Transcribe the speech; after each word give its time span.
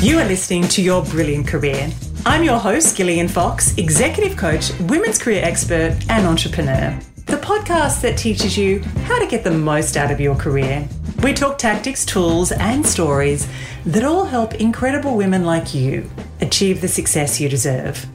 You 0.00 0.18
are 0.18 0.24
listening 0.24 0.62
to 0.68 0.80
Your 0.80 1.04
Brilliant 1.04 1.46
Career. 1.46 1.90
I'm 2.24 2.42
your 2.42 2.58
host, 2.58 2.96
Gillian 2.96 3.28
Fox, 3.28 3.76
executive 3.76 4.34
coach, 4.34 4.72
women's 4.80 5.18
career 5.18 5.44
expert, 5.44 5.94
and 6.08 6.26
entrepreneur. 6.26 6.98
The 7.26 7.36
podcast 7.36 8.00
that 8.00 8.16
teaches 8.16 8.56
you 8.56 8.80
how 9.04 9.18
to 9.18 9.26
get 9.26 9.44
the 9.44 9.50
most 9.50 9.98
out 9.98 10.10
of 10.10 10.18
your 10.18 10.34
career. 10.36 10.88
We 11.22 11.34
talk 11.34 11.58
tactics, 11.58 12.06
tools, 12.06 12.50
and 12.50 12.86
stories 12.86 13.46
that 13.84 14.02
all 14.02 14.24
help 14.24 14.54
incredible 14.54 15.18
women 15.18 15.44
like 15.44 15.74
you 15.74 16.10
achieve 16.40 16.80
the 16.80 16.88
success 16.88 17.38
you 17.38 17.50
deserve. 17.50 18.06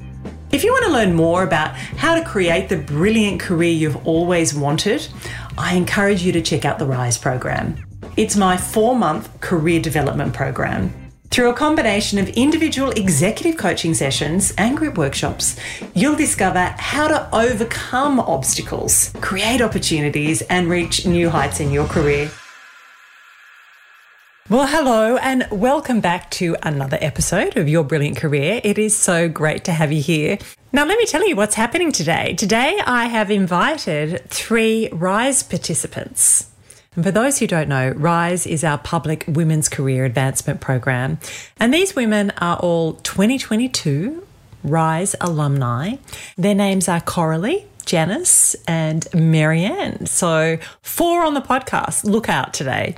If 0.51 0.63
you 0.63 0.71
want 0.71 0.85
to 0.85 0.91
learn 0.91 1.13
more 1.13 1.43
about 1.43 1.75
how 1.75 2.15
to 2.15 2.25
create 2.25 2.67
the 2.67 2.77
brilliant 2.77 3.39
career 3.39 3.71
you've 3.71 4.07
always 4.07 4.55
wanted, 4.55 5.07
I 5.55 5.75
encourage 5.75 6.23
you 6.23 6.31
to 6.31 6.41
check 6.41 6.65
out 6.65 6.79
the 6.79 6.87
RISE 6.87 7.19
program. 7.19 7.75
It's 8.17 8.35
my 8.35 8.57
four 8.57 8.95
month 8.95 9.39
career 9.39 9.79
development 9.79 10.33
program. 10.33 11.04
Through 11.35 11.49
a 11.49 11.53
combination 11.53 12.17
of 12.17 12.29
individual 12.29 12.91
executive 12.91 13.57
coaching 13.57 13.93
sessions 13.93 14.53
and 14.57 14.77
group 14.77 14.97
workshops, 14.97 15.59
you'll 15.93 16.15
discover 16.15 16.73
how 16.77 17.09
to 17.09 17.27
overcome 17.35 18.21
obstacles, 18.21 19.11
create 19.19 19.61
opportunities, 19.61 20.43
and 20.43 20.69
reach 20.69 21.05
new 21.05 21.29
heights 21.29 21.59
in 21.59 21.71
your 21.71 21.87
career. 21.87 22.31
Well, 24.49 24.65
hello, 24.65 25.17
and 25.17 25.45
welcome 25.51 25.99
back 25.99 26.31
to 26.31 26.55
another 26.63 26.97
episode 27.01 27.57
of 27.57 27.67
Your 27.67 27.83
Brilliant 27.83 28.15
Career. 28.15 28.61
It 28.63 28.77
is 28.77 28.95
so 28.95 29.27
great 29.27 29.65
to 29.65 29.73
have 29.73 29.91
you 29.91 30.01
here. 30.01 30.37
Now, 30.71 30.85
let 30.85 30.97
me 30.97 31.05
tell 31.05 31.27
you 31.27 31.35
what's 31.35 31.55
happening 31.55 31.91
today. 31.91 32.35
Today, 32.35 32.79
I 32.85 33.07
have 33.07 33.29
invited 33.29 34.29
three 34.29 34.87
RISE 34.93 35.43
participants. 35.43 36.49
And 36.95 37.03
for 37.03 37.11
those 37.11 37.39
who 37.39 37.47
don't 37.47 37.69
know, 37.69 37.91
RISE 37.91 38.47
is 38.47 38.63
our 38.63 38.77
public 38.77 39.25
women's 39.27 39.69
career 39.69 40.05
advancement 40.05 40.61
program. 40.61 41.19
And 41.57 41.73
these 41.73 41.95
women 41.95 42.31
are 42.39 42.57
all 42.57 42.93
2022 42.93 44.25
RISE 44.63 45.15
alumni. 45.21 45.95
Their 46.37 46.55
names 46.55 46.87
are 46.87 46.99
Coralie, 46.99 47.67
Janice 47.85 48.55
and 48.67 49.07
Marianne. 49.13 50.07
So, 50.07 50.57
four 50.81 51.23
on 51.23 51.35
the 51.35 51.41
podcast. 51.41 52.03
Look 52.03 52.29
out 52.29 52.53
today. 52.53 52.95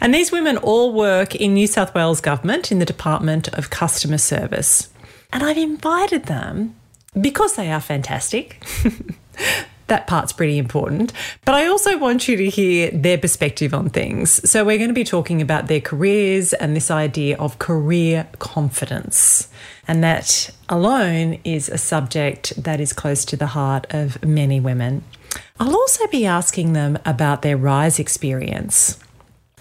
And 0.00 0.14
these 0.14 0.32
women 0.32 0.56
all 0.56 0.92
work 0.92 1.34
in 1.34 1.54
New 1.54 1.66
South 1.66 1.94
Wales 1.94 2.20
Government 2.20 2.72
in 2.72 2.78
the 2.78 2.86
Department 2.86 3.48
of 3.48 3.70
Customer 3.70 4.18
Service. 4.18 4.88
And 5.32 5.42
I've 5.42 5.58
invited 5.58 6.24
them 6.24 6.74
because 7.20 7.56
they 7.56 7.70
are 7.70 7.80
fantastic. 7.80 8.64
that 9.90 10.06
part's 10.06 10.32
pretty 10.32 10.56
important. 10.56 11.12
But 11.44 11.54
I 11.54 11.66
also 11.66 11.98
want 11.98 12.26
you 12.26 12.36
to 12.38 12.48
hear 12.48 12.90
their 12.90 13.18
perspective 13.18 13.74
on 13.74 13.90
things. 13.90 14.50
So, 14.50 14.64
we're 14.64 14.78
going 14.78 14.88
to 14.88 14.94
be 14.94 15.04
talking 15.04 15.42
about 15.42 15.66
their 15.66 15.80
careers 15.80 16.54
and 16.54 16.74
this 16.74 16.90
idea 16.90 17.36
of 17.36 17.58
career 17.58 18.26
confidence. 18.38 19.48
And 19.86 20.02
that 20.02 20.50
alone 20.68 21.38
is 21.44 21.68
a 21.68 21.76
subject 21.76 22.62
that 22.62 22.80
is 22.80 22.92
close 22.92 23.24
to 23.26 23.36
the 23.36 23.48
heart 23.48 23.86
of 23.90 24.24
many 24.24 24.60
women. 24.60 25.04
I'll 25.58 25.76
also 25.76 26.06
be 26.06 26.24
asking 26.24 26.72
them 26.72 26.98
about 27.04 27.42
their 27.42 27.56
RISE 27.56 27.98
experience. 27.98 28.98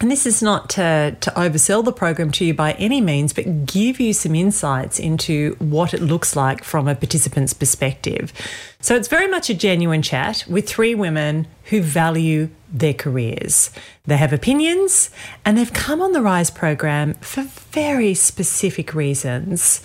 And 0.02 0.09
this 0.09 0.25
is 0.25 0.42
not 0.42 0.69
to, 0.72 1.17
to 1.19 1.31
oversell 1.31 1.83
the 1.83 1.92
program 1.92 2.31
to 2.31 2.45
you 2.45 2.53
by 2.53 2.72
any 2.73 3.02
means, 3.02 3.33
but 3.33 3.66
give 3.66 4.00
you 4.00 4.14
some 4.14 4.33
insights 4.33 4.97
into 4.97 5.55
what 5.59 5.94
it 5.94 6.02
looks 6.02 6.38
like 6.38 6.64
from 6.64 6.88
a 6.88 6.95
participant's 6.95 7.53
perspective. 7.53 8.31
So 8.80 8.95
it's 8.95 9.09
very 9.09 9.27
much 9.27 9.50
a 9.50 9.53
genuine 9.53 10.02
chat 10.02 10.45
with 10.47 10.70
three 10.70 10.95
women 10.95 11.47
who 11.66 11.81
value 11.81 12.50
their 12.72 12.94
careers. 12.94 13.72
They 14.05 14.16
have 14.16 14.31
opinions 14.31 15.09
and 15.44 15.58
they've 15.58 15.73
come 15.73 16.02
on 16.02 16.14
the 16.14 16.22
RISE 16.22 16.52
program 16.52 17.16
for 17.16 17.44
very 17.44 18.14
specific 18.14 18.94
reasons. 18.94 19.81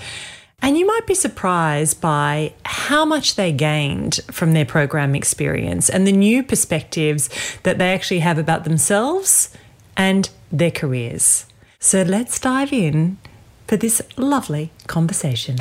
And 0.63 0.79
you 0.79 0.87
might 0.87 1.07
be 1.09 1.15
surprised 1.15 2.01
by 2.01 2.55
how 2.65 3.05
much 3.05 3.35
they 3.35 3.51
gained 3.51 4.21
from 4.31 4.53
their 4.53 4.65
program 4.65 5.17
experience 5.17 5.91
and 5.91 6.07
the 6.07 6.13
new 6.13 6.45
perspectives 6.45 7.29
that 7.65 7.79
they 7.79 7.93
actually 7.93 8.21
have 8.21 8.39
about 8.39 8.63
themselves 8.63 9.51
and 9.97 10.31
their 10.51 10.71
careers. 10.71 11.47
So 11.79 12.03
let's 12.03 12.39
dive 12.39 12.73
in 12.73 13.19
for 13.67 13.77
this 13.77 14.03
lovely 14.17 14.71
conversation. 14.87 15.57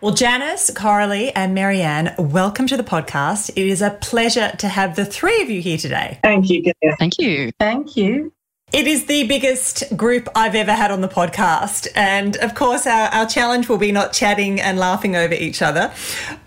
Well, 0.00 0.14
Janice, 0.14 0.70
Coralie, 0.70 1.32
and 1.34 1.54
Marianne, 1.54 2.14
welcome 2.18 2.68
to 2.68 2.76
the 2.76 2.84
podcast. 2.84 3.50
It 3.50 3.66
is 3.66 3.82
a 3.82 3.90
pleasure 3.90 4.52
to 4.58 4.68
have 4.68 4.94
the 4.94 5.04
three 5.04 5.42
of 5.42 5.50
you 5.50 5.60
here 5.60 5.76
today. 5.76 6.20
Thank 6.22 6.48
you. 6.50 6.72
Thank 6.98 7.18
you. 7.18 7.50
Thank 7.58 7.96
you. 7.96 8.32
It 8.70 8.86
is 8.86 9.06
the 9.06 9.26
biggest 9.26 9.96
group 9.96 10.28
I've 10.34 10.54
ever 10.54 10.72
had 10.72 10.90
on 10.90 11.00
the 11.00 11.08
podcast. 11.08 11.88
And 11.94 12.36
of 12.36 12.54
course, 12.54 12.86
our, 12.86 13.08
our 13.08 13.24
challenge 13.24 13.66
will 13.66 13.78
be 13.78 13.92
not 13.92 14.12
chatting 14.12 14.60
and 14.60 14.78
laughing 14.78 15.16
over 15.16 15.32
each 15.32 15.62
other. 15.62 15.90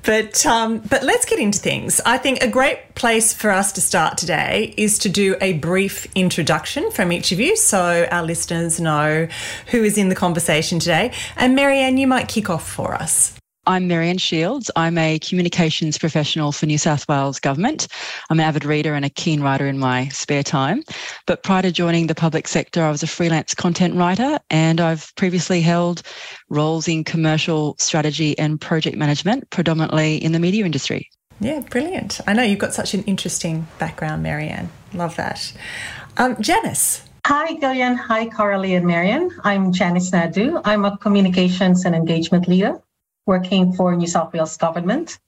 But, 0.04 0.46
um, 0.46 0.80
but 0.88 1.02
let's 1.02 1.26
get 1.26 1.40
into 1.40 1.58
things. 1.58 2.00
I 2.06 2.20
think 2.20 2.44
a 2.44 2.48
great 2.48 2.94
place 2.94 3.34
for 3.34 3.50
us 3.50 3.72
to 3.72 3.82
start 3.82 4.20
today 4.20 4.76
is 4.78 5.00
to 5.00 5.10
do 5.10 5.36
a 5.42 5.54
brief 5.54 6.06
introduction 6.14 6.92
from 6.92 7.12
each 7.12 7.32
of 7.32 7.40
you 7.40 7.56
so 7.56 8.08
our 8.12 8.24
listeners 8.24 8.80
know 8.80 9.28
who 9.72 9.84
is 9.84 9.98
in 9.98 10.10
the 10.10 10.16
conversation 10.16 10.78
today. 10.78 11.14
And 11.36 11.56
Marianne, 11.56 11.98
you 11.98 12.06
might 12.06 12.28
kick 12.28 12.52
off 12.52 12.70
for 12.70 12.94
us. 12.94 13.36
I'm 13.68 13.88
Marianne 13.88 14.18
Shields. 14.18 14.72
I'm 14.76 14.98
a 14.98 15.20
communications 15.20 16.00
professional 16.00 16.52
for 16.52 16.66
New 16.66 16.80
South 16.80 17.08
Wales 17.08 17.40
Government. 17.40 17.88
I'm 18.32 18.40
an 18.40 18.46
avid 18.46 18.66
reader 18.66 18.96
and 18.96 19.06
a 19.06 19.10
keen 19.10 19.40
writer 19.44 19.68
in 19.68 19.78
my 19.78 20.08
spare 20.08 20.42
time. 20.42 20.82
But 21.28 21.44
prior 21.44 21.62
to 21.62 21.72
joining 21.72 22.08
the 22.08 22.16
public 22.16 22.48
sector, 22.48 22.84
I 22.84 22.90
was 22.90 23.04
a 23.04 23.08
freelance 23.08 23.54
content 23.54 23.94
writer 23.94 24.40
and 24.50 24.82
I've 24.82 25.14
previously 25.16 25.62
held 25.62 26.02
roles 26.50 26.88
in 26.88 27.04
commercial 27.04 27.76
strategy 27.78 28.36
and 28.40 28.60
project 28.60 28.98
management, 28.98 29.48
predominantly 29.52 30.16
in 30.16 30.32
the 30.32 30.40
media 30.40 30.66
industry. 30.66 31.08
Yeah, 31.40 31.60
brilliant. 31.60 32.20
I 32.26 32.34
know 32.34 32.42
you've 32.42 32.58
got 32.58 32.74
such 32.74 32.96
an 32.96 33.04
interesting 33.04 33.68
background, 33.78 34.24
Marianne. 34.24 34.72
Love 34.96 35.16
that. 35.18 35.54
Um, 36.18 36.36
Janice. 36.42 37.04
Hi, 37.28 37.54
Gillian. 37.60 37.96
Hi, 37.96 38.28
Coralie 38.28 38.74
and 38.74 38.88
Marianne. 38.88 39.30
I'm 39.44 39.72
Janice 39.72 40.10
Nadew. 40.10 40.60
I'm 40.66 40.84
a 40.84 40.98
communications 40.98 41.86
and 41.86 41.94
engagement 41.94 42.48
leader 42.48 42.82
working 43.26 43.74
for 43.74 43.96
New 43.96 44.08
South 44.08 44.34
Wales 44.34 44.58
government. 44.58 45.20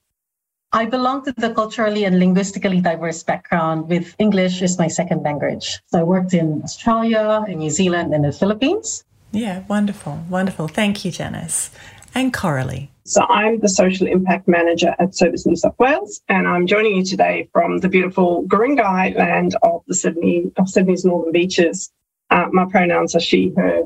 I 0.71 0.85
belong 0.85 1.23
to 1.25 1.31
the 1.33 1.53
culturally 1.53 2.03
and 2.05 2.17
linguistically 2.17 2.81
diverse 2.81 3.21
background 3.21 3.89
with 3.89 4.15
English 4.17 4.63
as 4.63 4.79
my 4.79 4.87
second 4.87 5.21
language. 5.21 5.79
So 5.85 5.99
I 5.99 6.03
worked 6.03 6.33
in 6.33 6.63
Australia, 6.63 7.45
in 7.47 7.59
New 7.59 7.69
Zealand, 7.69 8.13
and 8.13 8.25
the 8.25 8.31
Philippines. 8.31 9.03
Yeah, 9.31 9.63
wonderful, 9.67 10.23
wonderful. 10.29 10.67
Thank 10.67 11.05
you, 11.05 11.11
Janice. 11.11 11.69
And 12.15 12.33
Coralie. 12.33 12.91
So 13.05 13.23
I'm 13.23 13.59
the 13.59 13.69
social 13.69 14.07
impact 14.07 14.47
manager 14.47 14.95
at 14.97 15.13
Service 15.15 15.45
New 15.45 15.55
South 15.55 15.75
Wales, 15.77 16.21
and 16.29 16.47
I'm 16.47 16.65
joining 16.67 16.95
you 16.95 17.03
today 17.03 17.49
from 17.51 17.79
the 17.79 17.89
beautiful 17.89 18.43
Guringai 18.45 19.15
land 19.15 19.55
of 19.61 19.81
the 19.87 19.93
Sydney 19.93 20.51
of 20.57 20.69
Sydney's 20.69 21.03
northern 21.03 21.33
beaches. 21.33 21.91
Uh, 22.29 22.47
my 22.51 22.65
pronouns 22.65 23.15
are 23.15 23.19
she, 23.19 23.51
her, 23.57 23.83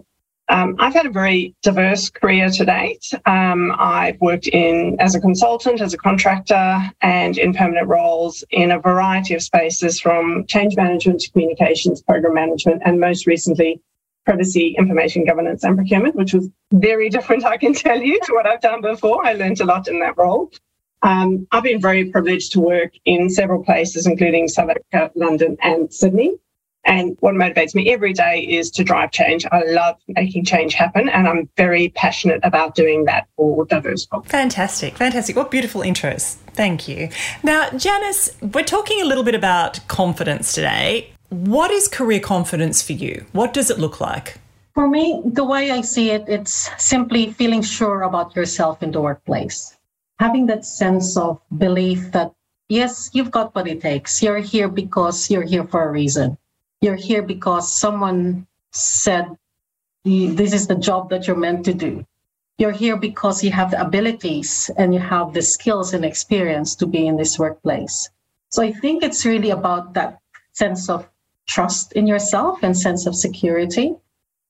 um, 0.49 0.75
I've 0.79 0.93
had 0.93 1.05
a 1.05 1.11
very 1.11 1.55
diverse 1.61 2.09
career 2.09 2.49
to 2.49 2.65
date. 2.65 3.05
Um, 3.25 3.73
I've 3.77 4.19
worked 4.21 4.47
in 4.47 4.95
as 4.99 5.13
a 5.13 5.19
consultant, 5.19 5.81
as 5.81 5.93
a 5.93 5.97
contractor, 5.97 6.79
and 7.01 7.37
in 7.37 7.53
permanent 7.53 7.87
roles 7.87 8.43
in 8.51 8.71
a 8.71 8.79
variety 8.79 9.33
of 9.33 9.43
spaces 9.43 9.99
from 9.99 10.45
change 10.47 10.75
management 10.77 11.21
to 11.21 11.31
communications, 11.31 12.01
program 12.01 12.33
management, 12.33 12.81
and 12.85 12.99
most 12.99 13.27
recently, 13.27 13.81
privacy, 14.25 14.75
information 14.77 15.25
governance, 15.25 15.63
and 15.63 15.75
procurement, 15.75 16.15
which 16.15 16.33
was 16.33 16.49
very 16.71 17.09
different, 17.15 17.43
I 17.43 17.57
can 17.57 17.73
tell 17.73 18.01
you, 18.01 18.19
to 18.23 18.33
what 18.33 18.47
I've 18.47 18.61
done 18.61 18.81
before. 18.81 19.25
I 19.25 19.33
learned 19.33 19.59
a 19.59 19.65
lot 19.65 19.89
in 19.89 19.99
that 19.99 20.17
role. 20.17 20.51
Um, 21.01 21.47
I've 21.51 21.63
been 21.63 21.81
very 21.81 22.05
privileged 22.05 22.53
to 22.53 22.61
work 22.61 22.93
in 23.05 23.29
several 23.29 23.63
places, 23.63 24.07
including 24.07 24.47
South 24.47 24.69
Africa, 24.69 25.11
London, 25.15 25.57
and 25.61 25.93
Sydney. 25.93 26.37
And 26.87 27.17
what 27.19 27.35
motivates 27.35 27.75
me 27.75 27.91
every 27.91 28.13
day 28.13 28.47
is 28.49 28.71
to 28.71 28.83
drive 28.83 29.11
change. 29.11 29.45
I 29.51 29.61
love 29.65 29.97
making 30.07 30.45
change 30.45 30.73
happen, 30.73 31.09
and 31.09 31.27
I'm 31.27 31.49
very 31.57 31.89
passionate 31.89 32.39
about 32.43 32.75
doing 32.75 33.03
that 33.05 33.27
for 33.35 33.65
diverse 33.65 34.05
folks. 34.05 34.31
Fantastic, 34.31 34.95
fantastic. 34.95 35.35
What 35.35 35.51
beautiful 35.51 35.81
intros. 35.81 36.35
Thank 36.53 36.87
you. 36.87 37.09
Now, 37.43 37.69
Janice, 37.71 38.29
we're 38.41 38.63
talking 38.63 39.01
a 39.01 39.05
little 39.05 39.25
bit 39.25 39.35
about 39.35 39.85
confidence 39.89 40.53
today. 40.53 41.11
What 41.29 41.71
is 41.71 41.89
career 41.89 42.21
confidence 42.21 42.81
for 42.81 42.93
you? 42.93 43.25
What 43.33 43.53
does 43.53 43.69
it 43.69 43.77
look 43.77 43.99
like? 43.99 44.39
For 44.73 44.87
me, 44.87 45.21
the 45.25 45.43
way 45.43 45.71
I 45.71 45.81
see 45.81 46.11
it, 46.11 46.23
it's 46.29 46.69
simply 46.77 47.33
feeling 47.33 47.63
sure 47.63 48.03
about 48.03 48.33
yourself 48.33 48.81
in 48.81 48.91
the 48.91 49.01
workplace. 49.01 49.75
Having 50.19 50.45
that 50.45 50.63
sense 50.63 51.17
of 51.17 51.41
belief 51.57 52.13
that, 52.13 52.31
yes, 52.69 53.09
you've 53.11 53.31
got 53.31 53.53
what 53.53 53.67
it 53.67 53.81
takes. 53.81 54.23
You're 54.23 54.39
here 54.39 54.69
because 54.69 55.29
you're 55.29 55.43
here 55.43 55.65
for 55.65 55.83
a 55.83 55.91
reason 55.91 56.37
you're 56.81 56.95
here 56.95 57.21
because 57.21 57.75
someone 57.75 58.47
said 58.71 59.25
this 60.03 60.53
is 60.53 60.67
the 60.67 60.75
job 60.75 61.09
that 61.09 61.27
you're 61.27 61.35
meant 61.35 61.65
to 61.65 61.73
do. 61.73 62.05
You're 62.57 62.71
here 62.71 62.97
because 62.97 63.43
you 63.43 63.51
have 63.51 63.71
the 63.71 63.81
abilities 63.81 64.71
and 64.77 64.93
you 64.93 64.99
have 64.99 65.33
the 65.33 65.41
skills 65.41 65.93
and 65.93 66.05
experience 66.05 66.75
to 66.75 66.87
be 66.87 67.05
in 67.05 67.17
this 67.17 67.37
workplace. 67.37 68.09
So 68.49 68.63
I 68.63 68.71
think 68.71 69.03
it's 69.03 69.25
really 69.25 69.51
about 69.51 69.93
that 69.93 70.19
sense 70.53 70.89
of 70.89 71.07
trust 71.45 71.93
in 71.93 72.07
yourself 72.07 72.59
and 72.63 72.77
sense 72.77 73.05
of 73.05 73.15
security. 73.15 73.95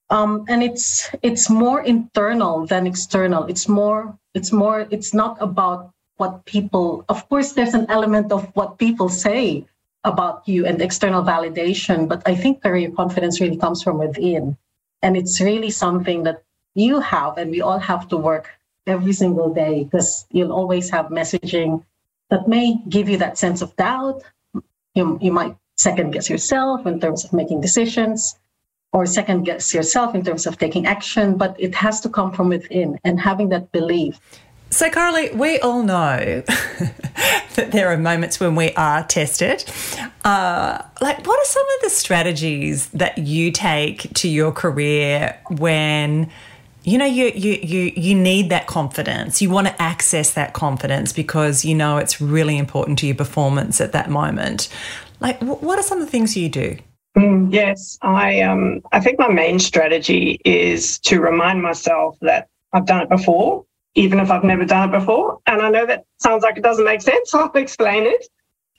Um, 0.10 0.46
and 0.48 0.64
it's 0.64 1.10
it's 1.22 1.50
more 1.50 1.82
internal 1.82 2.66
than 2.66 2.88
external. 2.88 3.44
It's 3.46 3.68
more 3.68 4.18
it's 4.34 4.54
more 4.54 4.88
it's 4.90 5.14
not 5.14 5.38
about 5.42 5.92
what 6.16 6.46
people. 6.46 7.04
Of 7.10 7.28
course, 7.28 7.52
there's 7.52 7.74
an 7.74 7.88
element 7.90 8.32
of 8.32 8.46
what 8.56 8.78
people 8.78 9.10
say 9.10 9.66
about 10.08 10.48
you 10.48 10.66
and 10.66 10.82
external 10.82 11.24
validation, 11.24 12.08
but 12.08 12.24
I 12.26 12.36
think 12.36 12.64
career 12.64 12.92
confidence 12.92 13.40
really 13.42 13.58
comes 13.58 13.84
from 13.84 13.98
within, 13.98 14.58
and 15.02 15.18
it's 15.18 15.42
really 15.42 15.70
something 15.70 16.24
that 16.24 16.44
you 16.74 17.00
have, 17.00 17.38
and 17.38 17.52
we 17.52 17.62
all 17.62 17.80
have 17.80 18.08
to 18.10 18.18
work 18.18 18.50
every 18.86 19.14
single 19.14 19.54
day 19.54 19.84
because 19.84 20.26
you'll 20.32 20.54
always 20.54 20.90
have 20.90 21.08
messaging 21.08 21.84
that 22.30 22.48
may 22.48 22.78
give 22.90 23.10
you 23.10 23.18
that 23.18 23.38
sense 23.38 23.62
of 23.62 23.76
doubt. 23.76 24.24
You, 24.96 25.20
you 25.22 25.32
might 25.32 25.56
second 25.76 26.12
guess 26.12 26.30
yourself 26.30 26.86
in 26.88 27.00
terms 27.00 27.24
of 27.26 27.34
making 27.34 27.62
decisions 27.62 28.40
or 28.94 29.06
second 29.06 29.44
guess 29.44 29.74
yourself 29.74 30.16
in 30.16 30.24
terms 30.24 30.48
of 30.48 30.58
taking 30.58 30.88
action, 30.88 31.38
but 31.38 31.56
it 31.60 31.76
has 31.76 32.02
to 32.02 32.10
come 32.10 32.32
from 32.32 32.50
within 32.50 32.98
and 33.04 33.20
having 33.20 33.50
that 33.50 33.72
belief. 33.72 34.20
So, 34.70 34.90
Coralie, 34.90 35.32
we 35.34 35.60
all 35.60 35.84
know 35.84 36.44
that 37.56 37.70
there 37.72 37.92
are 37.92 37.98
moments 37.98 38.40
when 38.40 38.56
we 38.56 38.74
are 38.74 39.04
tested. 39.04 39.64
Uh, 40.26 40.82
like, 41.02 41.26
what 41.26 41.40
are 41.40 41.46
some 41.46 41.66
of 41.76 41.82
the 41.84 41.90
strategies 41.90 42.88
that 42.90 43.18
you 43.18 43.52
take 43.52 44.14
to 44.16 44.28
your 44.28 44.52
career 44.52 45.40
when? 45.50 46.30
you 46.84 46.98
know 46.98 47.06
you 47.06 47.26
you 47.36 47.60
you 47.62 47.92
you 47.98 48.16
need 48.16 48.50
that 48.50 48.66
confidence 48.66 49.42
you 49.42 49.50
want 49.50 49.68
to 49.68 49.82
access 49.82 50.34
that 50.36 50.54
confidence 50.54 51.12
because 51.12 51.66
you 51.66 51.76
know 51.76 51.98
it's 51.98 52.22
really 52.22 52.58
important 52.58 52.98
to 52.98 53.06
your 53.06 53.16
performance 53.16 53.82
at 53.82 53.92
that 53.92 54.10
moment 54.10 54.70
like 55.20 55.38
what 55.42 55.78
are 55.78 55.84
some 55.84 56.00
of 56.00 56.06
the 56.06 56.10
things 56.10 56.38
you 56.38 56.48
do 56.48 56.78
mm, 57.18 57.54
yes 57.54 57.98
i 58.04 58.40
um 58.40 58.82
i 58.94 59.02
think 59.02 59.20
my 59.20 59.28
main 59.28 59.60
strategy 59.60 60.40
is 60.46 60.98
to 61.00 61.20
remind 61.20 61.62
myself 61.62 62.18
that 62.22 62.48
i've 62.72 62.86
done 62.86 63.02
it 63.02 63.10
before 63.10 63.66
even 63.98 64.20
if 64.20 64.32
i've 64.32 64.44
never 64.44 64.66
done 64.66 64.90
it 64.90 65.00
before 65.00 65.40
and 65.48 65.62
i 65.62 65.70
know 65.70 65.86
that 65.86 66.06
sounds 66.18 66.44
like 66.44 66.58
it 66.58 66.64
doesn't 66.64 66.86
make 66.86 67.02
sense 67.02 67.34
i'll 67.34 67.52
explain 67.56 68.04
it 68.04 68.26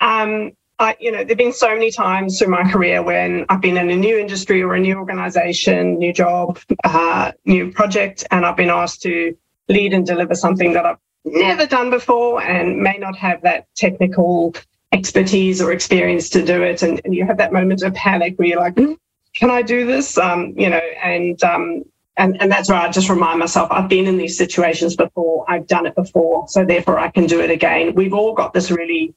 um 0.01 0.53
I, 0.81 0.97
you 1.01 1.11
know, 1.11 1.25
there've 1.25 1.37
been 1.37 1.53
so 1.53 1.69
many 1.69 1.91
times 1.91 2.39
through 2.39 2.49
my 2.49 2.63
career 2.71 3.03
when 3.03 3.45
I've 3.49 3.61
been 3.61 3.77
in 3.77 3.91
a 3.91 3.97
new 3.97 4.17
industry 4.17 4.63
or 4.63 4.75
a 4.75 4.81
new 4.81 4.97
organization, 4.97 5.99
new 5.99 6.13
job, 6.13 6.61
uh, 6.85 7.33
new 7.45 7.73
project, 7.73 8.25
and 8.31 8.47
I've 8.47 8.57
been 8.57 8.71
asked 8.71 9.03
to 9.03 9.37
lead 9.69 9.93
and 9.93 10.07
deliver 10.07 10.37
something 10.37 10.75
that 10.75 10.87
I've 10.87 10.99
never 11.25 11.67
done 11.67 11.91
before 11.91 12.43
and 12.43 12.79
may 12.81 12.97
not 12.97 13.17
have 13.17 13.43
that 13.43 13.67
technical 13.75 14.55
expertise 14.93 15.61
or 15.61 15.73
experience 15.73 16.31
to 16.31 16.45
do 16.45 16.63
it. 16.63 16.83
And, 16.83 17.01
and 17.05 17.13
you 17.15 17.27
have 17.27 17.39
that 17.39 17.53
moment 17.53 17.83
of 17.83 17.93
panic 17.95 18.39
where 18.39 18.49
you're 18.49 18.61
like, 18.61 18.77
mm, 18.77 18.97
can 19.35 19.51
I 19.51 19.63
do 19.63 19.85
this? 19.85 20.17
Um, 20.17 20.55
you 20.57 20.71
know, 20.71 20.81
and, 21.03 21.43
um, 21.43 21.83
and, 22.19 22.41
and 22.43 22.51
that's 22.51 22.69
where 22.69 22.79
I 22.79 22.91
just 22.91 23.09
remind 23.09 23.39
myself 23.39 23.69
I've 23.71 23.89
been 23.89 24.07
in 24.07 24.19
these 24.19 24.37
situations 24.37 24.97
before, 24.97 25.45
I've 25.49 25.67
done 25.67 25.87
it 25.87 25.95
before, 25.95 26.49
so 26.49 26.65
therefore 26.65 26.99
I 26.99 27.11
can 27.11 27.27
do 27.27 27.41
it 27.41 27.51
again. 27.51 27.95
We've 27.95 28.13
all 28.13 28.35
got 28.35 28.53
this 28.53 28.71
really 28.71 29.15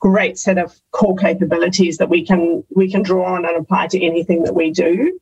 great 0.00 0.38
set 0.38 0.58
of 0.58 0.78
core 0.90 1.16
capabilities 1.16 1.98
that 1.98 2.08
we 2.08 2.26
can 2.26 2.64
we 2.74 2.90
can 2.90 3.02
draw 3.02 3.34
on 3.34 3.44
and 3.44 3.56
apply 3.56 3.86
to 3.88 4.04
anything 4.04 4.42
that 4.42 4.54
we 4.54 4.70
do. 4.70 5.18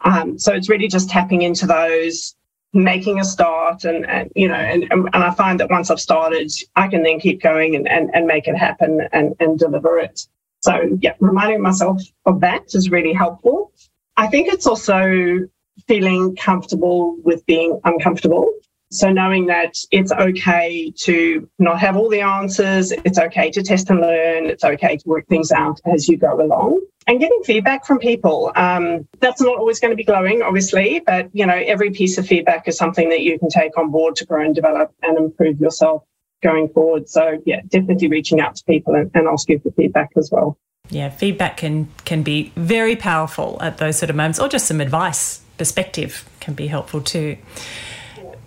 Um, 0.00 0.38
so 0.38 0.54
it's 0.54 0.70
really 0.70 0.88
just 0.88 1.10
tapping 1.10 1.42
into 1.42 1.66
those, 1.66 2.34
making 2.72 3.20
a 3.20 3.24
start, 3.24 3.84
and, 3.84 4.06
and 4.06 4.32
you 4.34 4.48
know, 4.48 4.54
and, 4.54 4.84
and 4.90 5.10
I 5.14 5.30
find 5.32 5.60
that 5.60 5.68
once 5.70 5.90
I've 5.90 6.00
started, 6.00 6.50
I 6.76 6.88
can 6.88 7.02
then 7.02 7.20
keep 7.20 7.42
going 7.42 7.76
and, 7.76 7.86
and, 7.86 8.10
and 8.14 8.26
make 8.26 8.48
it 8.48 8.56
happen 8.56 9.06
and, 9.12 9.34
and 9.38 9.58
deliver 9.58 9.98
it. 9.98 10.26
So 10.60 10.96
yeah, 11.00 11.14
reminding 11.20 11.60
myself 11.60 12.00
of 12.24 12.40
that 12.40 12.74
is 12.74 12.90
really 12.90 13.12
helpful. 13.12 13.72
I 14.16 14.28
think 14.28 14.48
it's 14.48 14.66
also 14.66 15.48
feeling 15.86 16.36
comfortable 16.36 17.16
with 17.22 17.44
being 17.46 17.80
uncomfortable. 17.84 18.50
So 18.92 19.12
knowing 19.12 19.46
that 19.46 19.74
it's 19.92 20.10
okay 20.10 20.92
to 21.02 21.48
not 21.60 21.78
have 21.78 21.96
all 21.96 22.08
the 22.08 22.22
answers, 22.22 22.90
it's 22.90 23.20
okay 23.20 23.48
to 23.52 23.62
test 23.62 23.88
and 23.88 24.00
learn, 24.00 24.46
it's 24.46 24.64
okay 24.64 24.96
to 24.96 25.08
work 25.08 25.28
things 25.28 25.52
out 25.52 25.80
as 25.84 26.08
you 26.08 26.16
go 26.16 26.40
along, 26.40 26.80
and 27.06 27.20
getting 27.20 27.40
feedback 27.44 27.86
from 27.86 28.00
people. 28.00 28.50
Um, 28.56 29.06
that's 29.20 29.40
not 29.40 29.58
always 29.58 29.78
going 29.78 29.92
to 29.92 29.96
be 29.96 30.02
glowing, 30.02 30.42
obviously, 30.42 31.00
but 31.06 31.28
you 31.32 31.46
know 31.46 31.54
every 31.54 31.90
piece 31.90 32.18
of 32.18 32.26
feedback 32.26 32.66
is 32.66 32.76
something 32.76 33.10
that 33.10 33.20
you 33.20 33.38
can 33.38 33.48
take 33.48 33.78
on 33.78 33.92
board 33.92 34.16
to 34.16 34.26
grow 34.26 34.44
and 34.44 34.56
develop 34.56 34.92
and 35.02 35.16
improve 35.16 35.60
yourself 35.60 36.02
going 36.42 36.68
forward. 36.68 37.08
So 37.08 37.40
yeah, 37.46 37.60
definitely 37.68 38.08
reaching 38.08 38.40
out 38.40 38.56
to 38.56 38.64
people 38.64 38.96
and, 38.96 39.08
and 39.14 39.28
asking 39.28 39.60
for 39.60 39.70
feedback 39.70 40.10
as 40.16 40.30
well. 40.32 40.58
Yeah, 40.88 41.10
feedback 41.10 41.58
can 41.58 41.88
can 42.04 42.24
be 42.24 42.52
very 42.56 42.96
powerful 42.96 43.58
at 43.60 43.78
those 43.78 43.98
sort 43.98 44.10
of 44.10 44.16
moments, 44.16 44.40
or 44.40 44.48
just 44.48 44.66
some 44.66 44.80
advice, 44.80 45.42
perspective 45.60 46.26
can 46.40 46.54
be 46.54 46.68
helpful 46.68 47.02
too. 47.02 47.36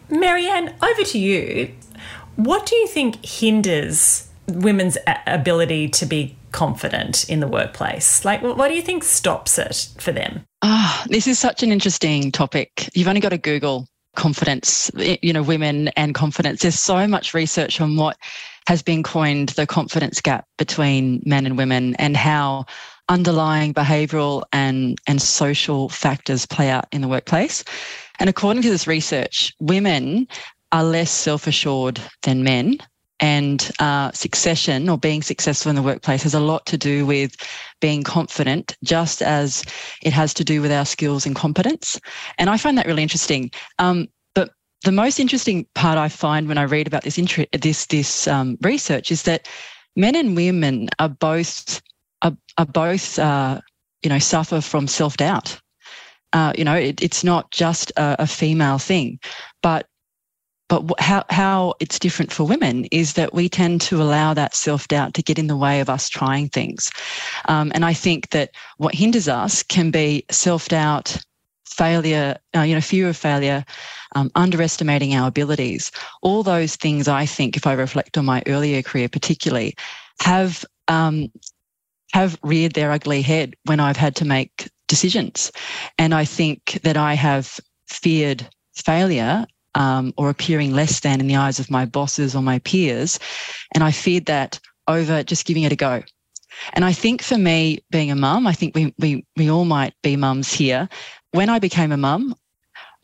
Marianne, 0.09 0.73
over 0.81 1.03
to 1.03 1.19
you. 1.19 1.71
What 2.37 2.65
do 2.65 2.75
you 2.75 2.87
think 2.87 3.23
hinders 3.23 4.27
women's 4.47 4.97
ability 5.27 5.89
to 5.89 6.07
be 6.07 6.35
confident 6.51 7.29
in 7.29 7.39
the 7.39 7.47
workplace? 7.47 8.25
Like, 8.25 8.41
what 8.41 8.67
do 8.67 8.73
you 8.73 8.81
think 8.81 9.03
stops 9.03 9.59
it 9.59 9.89
for 9.99 10.11
them? 10.11 10.43
Ah, 10.63 11.03
oh, 11.03 11.07
this 11.07 11.27
is 11.27 11.37
such 11.37 11.61
an 11.61 11.71
interesting 11.71 12.31
topic. 12.31 12.89
You've 12.95 13.07
only 13.07 13.21
got 13.21 13.29
to 13.29 13.37
Google 13.37 13.87
confidence, 14.15 14.89
you 14.97 15.33
know, 15.33 15.43
women 15.43 15.89
and 15.89 16.15
confidence. 16.15 16.63
There's 16.63 16.79
so 16.79 17.07
much 17.07 17.35
research 17.35 17.79
on 17.79 17.95
what 17.95 18.17
has 18.65 18.81
been 18.81 19.03
coined 19.03 19.49
the 19.49 19.67
confidence 19.67 20.19
gap 20.19 20.47
between 20.57 21.21
men 21.27 21.45
and 21.45 21.59
women 21.59 21.95
and 21.97 22.17
how 22.17 22.65
underlying 23.09 23.73
behavioral 23.73 24.43
and, 24.51 24.97
and 25.07 25.21
social 25.21 25.89
factors 25.89 26.45
play 26.45 26.69
out 26.69 26.85
in 26.91 27.01
the 27.01 27.07
workplace. 27.07 27.63
And 28.19 28.29
according 28.29 28.63
to 28.63 28.69
this 28.69 28.87
research, 28.87 29.53
women 29.59 30.27
are 30.71 30.83
less 30.83 31.11
self 31.11 31.47
assured 31.47 32.01
than 32.23 32.43
men. 32.43 32.77
And 33.19 33.71
uh, 33.79 34.11
succession 34.11 34.89
or 34.89 34.97
being 34.97 35.21
successful 35.21 35.69
in 35.69 35.77
the 35.77 35.81
workplace 35.81 36.23
has 36.23 36.33
a 36.33 36.41
lot 36.41 36.65
to 36.65 36.77
do 36.77 37.05
with 37.05 37.37
being 37.79 38.03
confident, 38.03 38.75
just 38.83 39.21
as 39.21 39.63
it 40.01 40.11
has 40.11 40.33
to 40.33 40.43
do 40.43 40.61
with 40.61 40.73
our 40.73 40.83
skills 40.83 41.25
and 41.25 41.33
competence. 41.33 41.99
And 42.37 42.49
I 42.49 42.57
find 42.57 42.77
that 42.77 42.85
really 42.85 43.03
interesting. 43.03 43.49
Um, 43.79 44.09
but 44.35 44.51
the 44.83 44.91
most 44.91 45.19
interesting 45.19 45.65
part 45.73 45.97
I 45.97 46.09
find 46.09 46.49
when 46.49 46.57
I 46.57 46.63
read 46.63 46.85
about 46.85 47.03
this 47.03 47.15
this 47.61 47.85
this 47.85 48.27
um, 48.27 48.57
research 48.61 49.09
is 49.09 49.23
that 49.23 49.47
men 49.95 50.15
and 50.15 50.35
women 50.35 50.89
are 50.99 51.09
both 51.09 51.81
are, 52.23 52.35
are 52.57 52.65
both 52.65 53.19
uh, 53.19 53.59
you 54.01 54.09
know 54.09 54.19
suffer 54.19 54.61
from 54.61 54.87
self 54.87 55.17
doubt. 55.17 55.59
Uh, 56.31 56.51
you 56.57 56.63
know, 56.63 56.75
it, 56.75 57.01
it's 57.03 57.23
not 57.23 57.51
just 57.51 57.91
a, 57.91 58.23
a 58.23 58.27
female 58.27 58.79
thing, 58.79 59.19
but 59.61 59.87
but 60.69 60.99
how 60.99 61.23
how 61.29 61.75
it's 61.79 61.99
different 61.99 62.31
for 62.31 62.45
women 62.45 62.85
is 62.85 63.13
that 63.13 63.33
we 63.33 63.47
tend 63.47 63.81
to 63.81 64.01
allow 64.01 64.33
that 64.33 64.55
self 64.55 64.87
doubt 64.87 65.13
to 65.13 65.21
get 65.21 65.37
in 65.37 65.47
the 65.47 65.57
way 65.57 65.79
of 65.79 65.89
us 65.89 66.09
trying 66.09 66.49
things, 66.49 66.91
um, 67.45 67.71
and 67.75 67.85
I 67.85 67.93
think 67.93 68.29
that 68.29 68.51
what 68.77 68.95
hinders 68.95 69.27
us 69.27 69.61
can 69.61 69.91
be 69.91 70.25
self 70.31 70.69
doubt, 70.69 71.17
failure, 71.65 72.37
uh, 72.55 72.61
you 72.61 72.73
know, 72.73 72.81
fear 72.81 73.09
of 73.09 73.17
failure, 73.17 73.63
um, 74.15 74.31
underestimating 74.35 75.13
our 75.13 75.27
abilities. 75.27 75.91
All 76.21 76.43
those 76.43 76.75
things, 76.75 77.07
I 77.07 77.25
think, 77.25 77.57
if 77.57 77.67
I 77.67 77.73
reflect 77.73 78.17
on 78.17 78.25
my 78.25 78.41
earlier 78.47 78.81
career, 78.81 79.09
particularly, 79.09 79.75
have 80.21 80.65
um, 80.87 81.29
have 82.13 82.37
reared 82.43 82.73
their 82.73 82.91
ugly 82.91 83.21
head 83.21 83.55
when 83.65 83.79
I've 83.79 83.97
had 83.97 84.15
to 84.17 84.25
make 84.25 84.69
decisions. 84.87 85.51
And 85.97 86.13
I 86.13 86.25
think 86.25 86.79
that 86.83 86.97
I 86.97 87.15
have 87.15 87.59
feared 87.87 88.47
failure 88.75 89.45
um, 89.75 90.13
or 90.17 90.29
appearing 90.29 90.73
less 90.73 90.99
than 90.99 91.19
in 91.19 91.27
the 91.27 91.35
eyes 91.35 91.59
of 91.59 91.71
my 91.71 91.85
bosses 91.85 92.35
or 92.35 92.43
my 92.43 92.59
peers. 92.59 93.19
And 93.73 93.83
I 93.83 93.91
feared 93.91 94.27
that 94.27 94.59
over 94.87 95.23
just 95.23 95.45
giving 95.45 95.63
it 95.63 95.71
a 95.71 95.75
go. 95.75 96.03
And 96.73 96.85
I 96.85 96.93
think 96.93 97.23
for 97.23 97.37
me, 97.37 97.79
being 97.89 98.11
a 98.11 98.15
mum, 98.15 98.45
I 98.45 98.53
think 98.53 98.75
we, 98.75 98.93
we, 98.99 99.25
we 99.35 99.49
all 99.49 99.65
might 99.65 99.95
be 100.03 100.15
mums 100.15 100.53
here. 100.53 100.87
When 101.31 101.49
I 101.49 101.57
became 101.57 101.91
a 101.91 101.97
mum, 101.97 102.35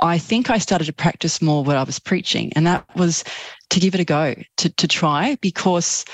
I 0.01 0.20
think 0.20 0.50
I 0.50 0.60
started 0.60 0.86
to 0.86 0.94
practice 0.94 1.42
more 1.42 1.63
what 1.63 1.75
I 1.75 1.84
was 1.84 2.00
preaching, 2.00 2.54
and 2.56 2.66
that 2.68 2.86
was 2.96 3.24
to 3.72 3.80
give 3.80 3.96
it 3.96 4.00
a 4.00 4.06
go, 4.06 4.36
to, 4.58 4.70
to 4.70 4.88
try, 4.88 5.36
because 5.42 6.06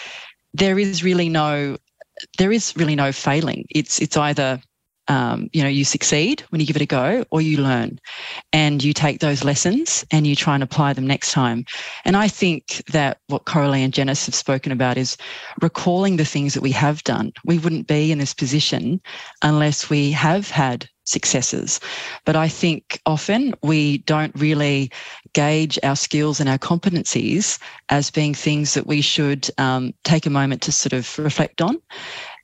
there 0.53 0.79
is 0.79 1.03
really 1.03 1.29
no 1.29 1.77
there 2.37 2.51
is 2.51 2.75
really 2.75 2.95
no 2.95 3.11
failing. 3.11 3.65
It's 3.69 4.01
it's 4.01 4.17
either 4.17 4.61
um, 5.07 5.49
you 5.53 5.61
know 5.61 5.69
you 5.69 5.85
succeed 5.85 6.43
when 6.49 6.59
you 6.59 6.67
give 6.67 6.75
it 6.75 6.81
a 6.81 6.87
go, 6.87 7.23
or 7.31 7.41
you 7.41 7.57
learn, 7.57 7.99
and 8.53 8.83
you 8.83 8.93
take 8.93 9.19
those 9.19 9.43
lessons 9.43 10.05
and 10.11 10.25
you 10.25 10.35
try 10.35 10.55
and 10.55 10.63
apply 10.63 10.93
them 10.93 11.07
next 11.07 11.31
time. 11.31 11.65
And 12.05 12.17
I 12.17 12.27
think 12.27 12.83
that 12.91 13.19
what 13.27 13.45
Coralie 13.45 13.83
and 13.83 13.93
Janice 13.93 14.25
have 14.25 14.35
spoken 14.35 14.71
about 14.71 14.97
is 14.97 15.17
recalling 15.61 16.17
the 16.17 16.25
things 16.25 16.53
that 16.53 16.61
we 16.61 16.71
have 16.71 17.03
done. 17.03 17.33
We 17.43 17.59
wouldn't 17.59 17.87
be 17.87 18.11
in 18.11 18.17
this 18.17 18.33
position 18.33 19.01
unless 19.41 19.89
we 19.89 20.11
have 20.11 20.49
had 20.49 20.89
successes. 21.05 21.79
But 22.25 22.35
I 22.35 22.47
think 22.47 22.99
often 23.05 23.53
we 23.63 23.99
don't 23.99 24.33
really 24.35 24.91
gauge 25.33 25.79
our 25.83 25.95
skills 25.95 26.39
and 26.39 26.49
our 26.49 26.57
competencies 26.57 27.59
as 27.89 28.11
being 28.11 28.33
things 28.33 28.73
that 28.73 28.87
we 28.87 29.01
should 29.01 29.49
um, 29.57 29.93
take 30.03 30.25
a 30.25 30.29
moment 30.29 30.61
to 30.63 30.71
sort 30.71 30.93
of 30.93 31.17
reflect 31.17 31.61
on. 31.61 31.81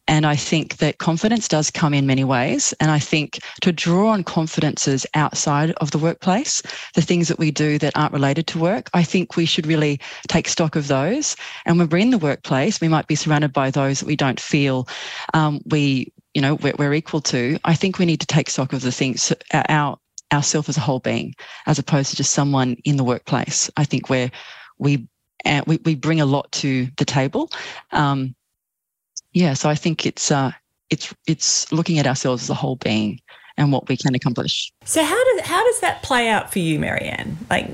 And 0.07 0.25
I 0.25 0.35
think 0.35 0.77
that 0.77 0.97
confidence 0.97 1.47
does 1.47 1.71
come 1.71 1.93
in 1.93 2.05
many 2.05 2.23
ways. 2.23 2.73
And 2.79 2.91
I 2.91 2.99
think 2.99 3.39
to 3.61 3.71
draw 3.71 4.09
on 4.09 4.23
confidences 4.23 5.05
outside 5.13 5.71
of 5.73 5.91
the 5.91 5.97
workplace, 5.97 6.61
the 6.95 7.01
things 7.01 7.27
that 7.27 7.39
we 7.39 7.51
do 7.51 7.77
that 7.77 7.95
aren't 7.95 8.11
related 8.11 8.47
to 8.47 8.59
work, 8.59 8.89
I 8.93 9.03
think 9.03 9.37
we 9.37 9.45
should 9.45 9.67
really 9.67 9.99
take 10.27 10.47
stock 10.49 10.75
of 10.75 10.87
those. 10.87 11.35
And 11.65 11.77
when 11.77 11.87
we're 11.87 11.99
in 11.99 12.09
the 12.09 12.17
workplace, 12.17 12.81
we 12.81 12.89
might 12.89 13.07
be 13.07 13.15
surrounded 13.15 13.53
by 13.53 13.71
those 13.71 13.99
that 13.99 14.07
we 14.07 14.15
don't 14.15 14.39
feel 14.39 14.87
um, 15.33 15.61
we, 15.67 16.11
you 16.33 16.41
know, 16.41 16.55
we're, 16.55 16.73
we're 16.77 16.93
equal 16.93 17.21
to. 17.21 17.59
I 17.63 17.75
think 17.75 17.99
we 17.99 18.05
need 18.05 18.21
to 18.21 18.27
take 18.27 18.49
stock 18.49 18.73
of 18.73 18.81
the 18.81 18.91
things 18.91 19.33
our 19.53 19.97
ourself 20.33 20.69
as 20.69 20.77
a 20.77 20.81
whole 20.81 20.99
being, 20.99 21.35
as 21.67 21.77
opposed 21.77 22.09
to 22.11 22.15
just 22.15 22.31
someone 22.31 22.77
in 22.85 22.95
the 22.95 23.03
workplace. 23.03 23.69
I 23.77 23.83
think 23.83 24.09
where 24.09 24.31
we 24.77 25.07
uh, 25.45 25.61
we, 25.67 25.79
we 25.83 25.95
bring 25.95 26.21
a 26.21 26.25
lot 26.25 26.51
to 26.53 26.87
the 26.97 27.05
table. 27.05 27.49
Um, 27.91 28.35
yeah, 29.33 29.53
so 29.53 29.69
I 29.69 29.75
think 29.75 30.05
it's 30.05 30.31
uh, 30.31 30.51
it's 30.89 31.13
it's 31.27 31.71
looking 31.71 31.99
at 31.99 32.07
ourselves 32.07 32.43
as 32.43 32.49
a 32.49 32.53
whole 32.53 32.75
being 32.77 33.19
and 33.57 33.71
what 33.71 33.87
we 33.87 33.97
can 33.97 34.15
accomplish. 34.15 34.71
So 34.85 35.03
how 35.03 35.23
does 35.23 35.47
how 35.47 35.63
does 35.65 35.79
that 35.81 36.03
play 36.03 36.29
out 36.29 36.51
for 36.51 36.59
you, 36.59 36.79
Marianne? 36.79 37.37
Like, 37.49 37.69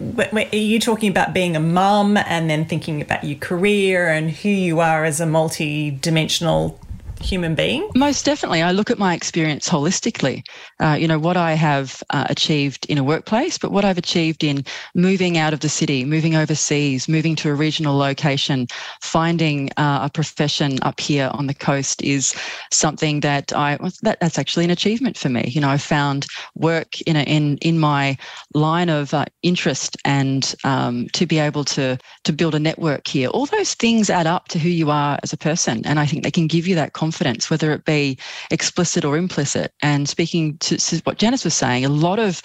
are 0.54 0.56
you 0.56 0.80
talking 0.80 1.10
about 1.10 1.34
being 1.34 1.56
a 1.56 1.60
mum 1.60 2.18
and 2.18 2.50
then 2.50 2.66
thinking 2.66 3.02
about 3.02 3.24
your 3.24 3.38
career 3.38 4.08
and 4.08 4.32
who 4.32 4.50
you 4.50 4.80
are 4.80 5.06
as 5.06 5.20
a 5.20 5.26
multi-dimensional 5.26 6.80
human 7.22 7.56
being? 7.56 7.90
Most 7.96 8.26
definitely. 8.26 8.62
I 8.62 8.72
look 8.72 8.90
at 8.90 8.98
my 8.98 9.14
experience 9.14 9.68
holistically. 9.68 10.48
Uh, 10.80 10.98
you 11.00 11.08
know, 11.08 11.20
what 11.20 11.38
I 11.38 11.54
have 11.54 12.02
uh, 12.12 12.26
achieved 12.30 12.86
in 12.88 12.98
a 12.98 13.04
workplace, 13.04 13.58
but 13.58 13.72
what 13.72 13.84
I've 13.84 13.98
achieved 13.98 14.44
in 14.44 14.64
moving 14.96 15.38
out 15.38 15.54
of 15.54 15.60
the 15.60 15.70
city, 15.70 16.06
moving 16.06 16.36
overseas, 16.36 17.10
moving 17.10 17.36
to 17.38 17.50
a 17.50 17.56
regional 17.56 17.98
location, 17.98 18.68
finding 19.02 19.70
uh, 19.78 20.00
a 20.04 20.10
profession 20.10 20.80
up 20.84 21.00
here 21.00 21.30
on 21.34 21.48
the 21.48 21.54
coast 21.54 22.02
is 22.02 22.36
something 22.72 23.20
that 23.22 23.52
I, 23.54 23.78
that, 24.04 24.20
that's 24.20 24.40
actually 24.40 24.66
an 24.66 24.72
achievement 24.72 25.18
for 25.18 25.30
me. 25.30 25.46
You 25.48 25.62
know, 25.62 25.70
I 25.70 25.78
found 25.78 26.28
work 26.56 27.02
in, 27.02 27.16
a, 27.16 27.24
in, 27.24 27.58
in 27.58 27.80
my 27.80 28.18
line 28.54 28.90
of 28.90 29.14
uh, 29.14 29.26
interest 29.42 29.98
and 30.06 30.56
um, 30.64 31.08
to 31.14 31.26
be 31.26 31.40
able 31.40 31.66
to, 31.66 31.98
to 32.24 32.34
build 32.34 32.56
a 32.56 32.60
network 32.60 33.08
here. 33.08 33.30
All 33.30 33.48
those 33.48 33.74
things 33.74 34.10
add 34.10 34.28
up 34.28 34.48
to 34.50 34.60
who 34.60 34.70
you 34.70 34.92
are 34.92 35.20
as 35.24 35.34
a 35.34 35.38
person. 35.38 35.86
And 35.86 36.00
I 36.00 36.06
think 36.06 36.24
they 36.24 36.32
can 36.32 36.48
give 36.48 36.68
you 36.68 36.76
that 36.76 36.94
confidence 36.94 37.07
confidence, 37.08 37.50
whether 37.50 37.72
it 37.72 37.86
be 37.86 38.18
explicit 38.52 39.06
or 39.06 39.18
implicit. 39.18 39.72
And 39.82 40.10
speaking 40.10 40.58
to, 40.58 40.78
to 40.78 40.98
what 41.06 41.18
Janice 41.18 41.46
was 41.46 41.54
saying, 41.54 41.86
a 41.86 41.90
lot 42.08 42.20
of 42.20 42.42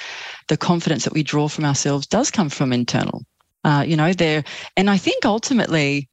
the 0.49 0.57
confidence 0.57 1.02
that 1.04 1.12
we 1.12 1.25
draw 1.25 1.49
from 1.49 1.64
ourselves 1.64 2.07
does 2.07 2.31
come 2.31 2.49
from 2.49 2.73
internal. 2.73 3.25
Uh, 3.64 3.85
you 3.87 3.97
know, 3.97 4.12
there, 4.12 4.45
and 4.76 4.88
I 4.88 4.99
think 4.99 5.25
ultimately, 5.25 6.09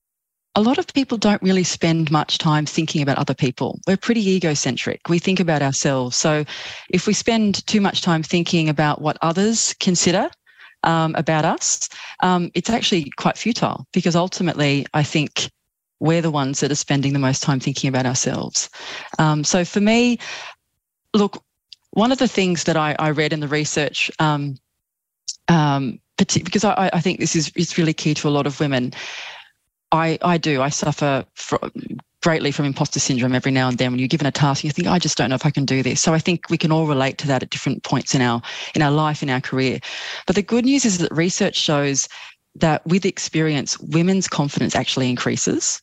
a 0.56 0.62
lot 0.62 0.80
of 0.80 0.88
people 0.94 1.18
don't 1.18 1.42
really 1.44 1.64
spend 1.64 2.10
much 2.10 2.40
time 2.40 2.66
thinking 2.66 3.04
about 3.04 3.20
other 3.20 3.36
people. 3.36 3.80
We're 3.88 3.98
pretty 3.98 4.28
egocentric. 4.36 5.00
We 5.08 5.20
think 5.20 5.40
about 5.40 5.62
ourselves. 5.62 6.18
So 6.18 6.44
if 6.90 7.06
we 7.06 7.14
spend 7.14 7.66
too 7.68 7.82
much 7.82 8.02
time 8.02 8.24
thinking 8.24 8.68
about 8.68 9.00
what 9.00 9.18
others 9.22 9.76
consider 9.80 10.30
um, 10.84 11.14
about 11.16 11.46
us, 11.46 11.88
um, 12.22 12.50
it's 12.56 12.70
actually 12.70 13.12
quite 13.18 13.38
futile 13.38 13.86
because 13.94 14.16
ultimately, 14.16 14.86
I 14.94 15.04
think 15.04 15.50
we're 16.00 16.22
the 16.22 16.32
ones 16.32 16.60
that 16.60 16.72
are 16.72 16.76
spending 16.76 17.14
the 17.14 17.20
most 17.20 17.44
time 17.44 17.60
thinking 17.60 17.88
about 17.88 18.06
ourselves. 18.06 18.70
Um, 19.18 19.44
so 19.44 19.66
for 19.66 19.82
me, 19.82 20.20
look, 21.14 21.44
one 21.92 22.12
of 22.12 22.20
the 22.20 22.28
things 22.28 22.64
that 22.66 22.78
I, 22.78 22.96
I 23.00 23.10
read 23.12 23.34
in 23.34 23.40
the 23.40 23.48
research, 23.48 24.12
um, 24.20 24.56
um, 25.48 26.00
because 26.18 26.64
I, 26.64 26.90
I, 26.94 27.00
think 27.00 27.20
this 27.20 27.36
is, 27.36 27.52
is 27.56 27.78
really 27.78 27.94
key 27.94 28.14
to 28.16 28.28
a 28.28 28.30
lot 28.30 28.46
of 28.46 28.60
women. 28.60 28.94
I, 29.92 30.20
I 30.22 30.38
do. 30.38 30.62
I 30.62 30.70
suffer 30.70 31.26
from, 31.34 31.72
greatly 32.22 32.52
from 32.52 32.66
imposter 32.66 33.00
syndrome 33.00 33.34
every 33.34 33.52
now 33.52 33.70
and 33.70 33.78
then 33.78 33.92
when 33.92 34.00
you're 34.00 34.08
given 34.08 34.28
a 34.28 34.32
task 34.32 34.64
and 34.64 34.70
you 34.70 34.74
think 34.74 34.88
i 34.88 35.00
just 35.00 35.18
don't 35.18 35.30
know 35.30 35.36
if 35.36 35.46
i 35.46 35.50
can 35.50 35.64
do 35.66 35.82
this 35.82 36.02
so 36.02 36.14
i 36.14 36.20
think 36.20 36.50
we 36.50 36.58
can 36.58 36.72
all 36.72 36.86
relate 36.86 37.18
to 37.18 37.28
that 37.28 37.42
at 37.42 37.50
different 37.50 37.84
points 37.84 38.14
in 38.14 38.22
our 38.22 38.42
in 38.76 38.82
our 38.82 38.92
life 38.92 39.24
in 39.24 39.30
our 39.30 39.40
career 39.40 39.80
but 40.28 40.36
the 40.36 40.42
good 40.42 40.66
news 40.66 40.84
is 40.84 40.98
that 40.98 41.10
research 41.14 41.56
shows 41.56 42.10
that 42.56 42.86
with 42.86 43.06
experience 43.06 43.80
women's 43.80 44.28
confidence 44.28 44.76
actually 44.76 45.10
increases 45.10 45.82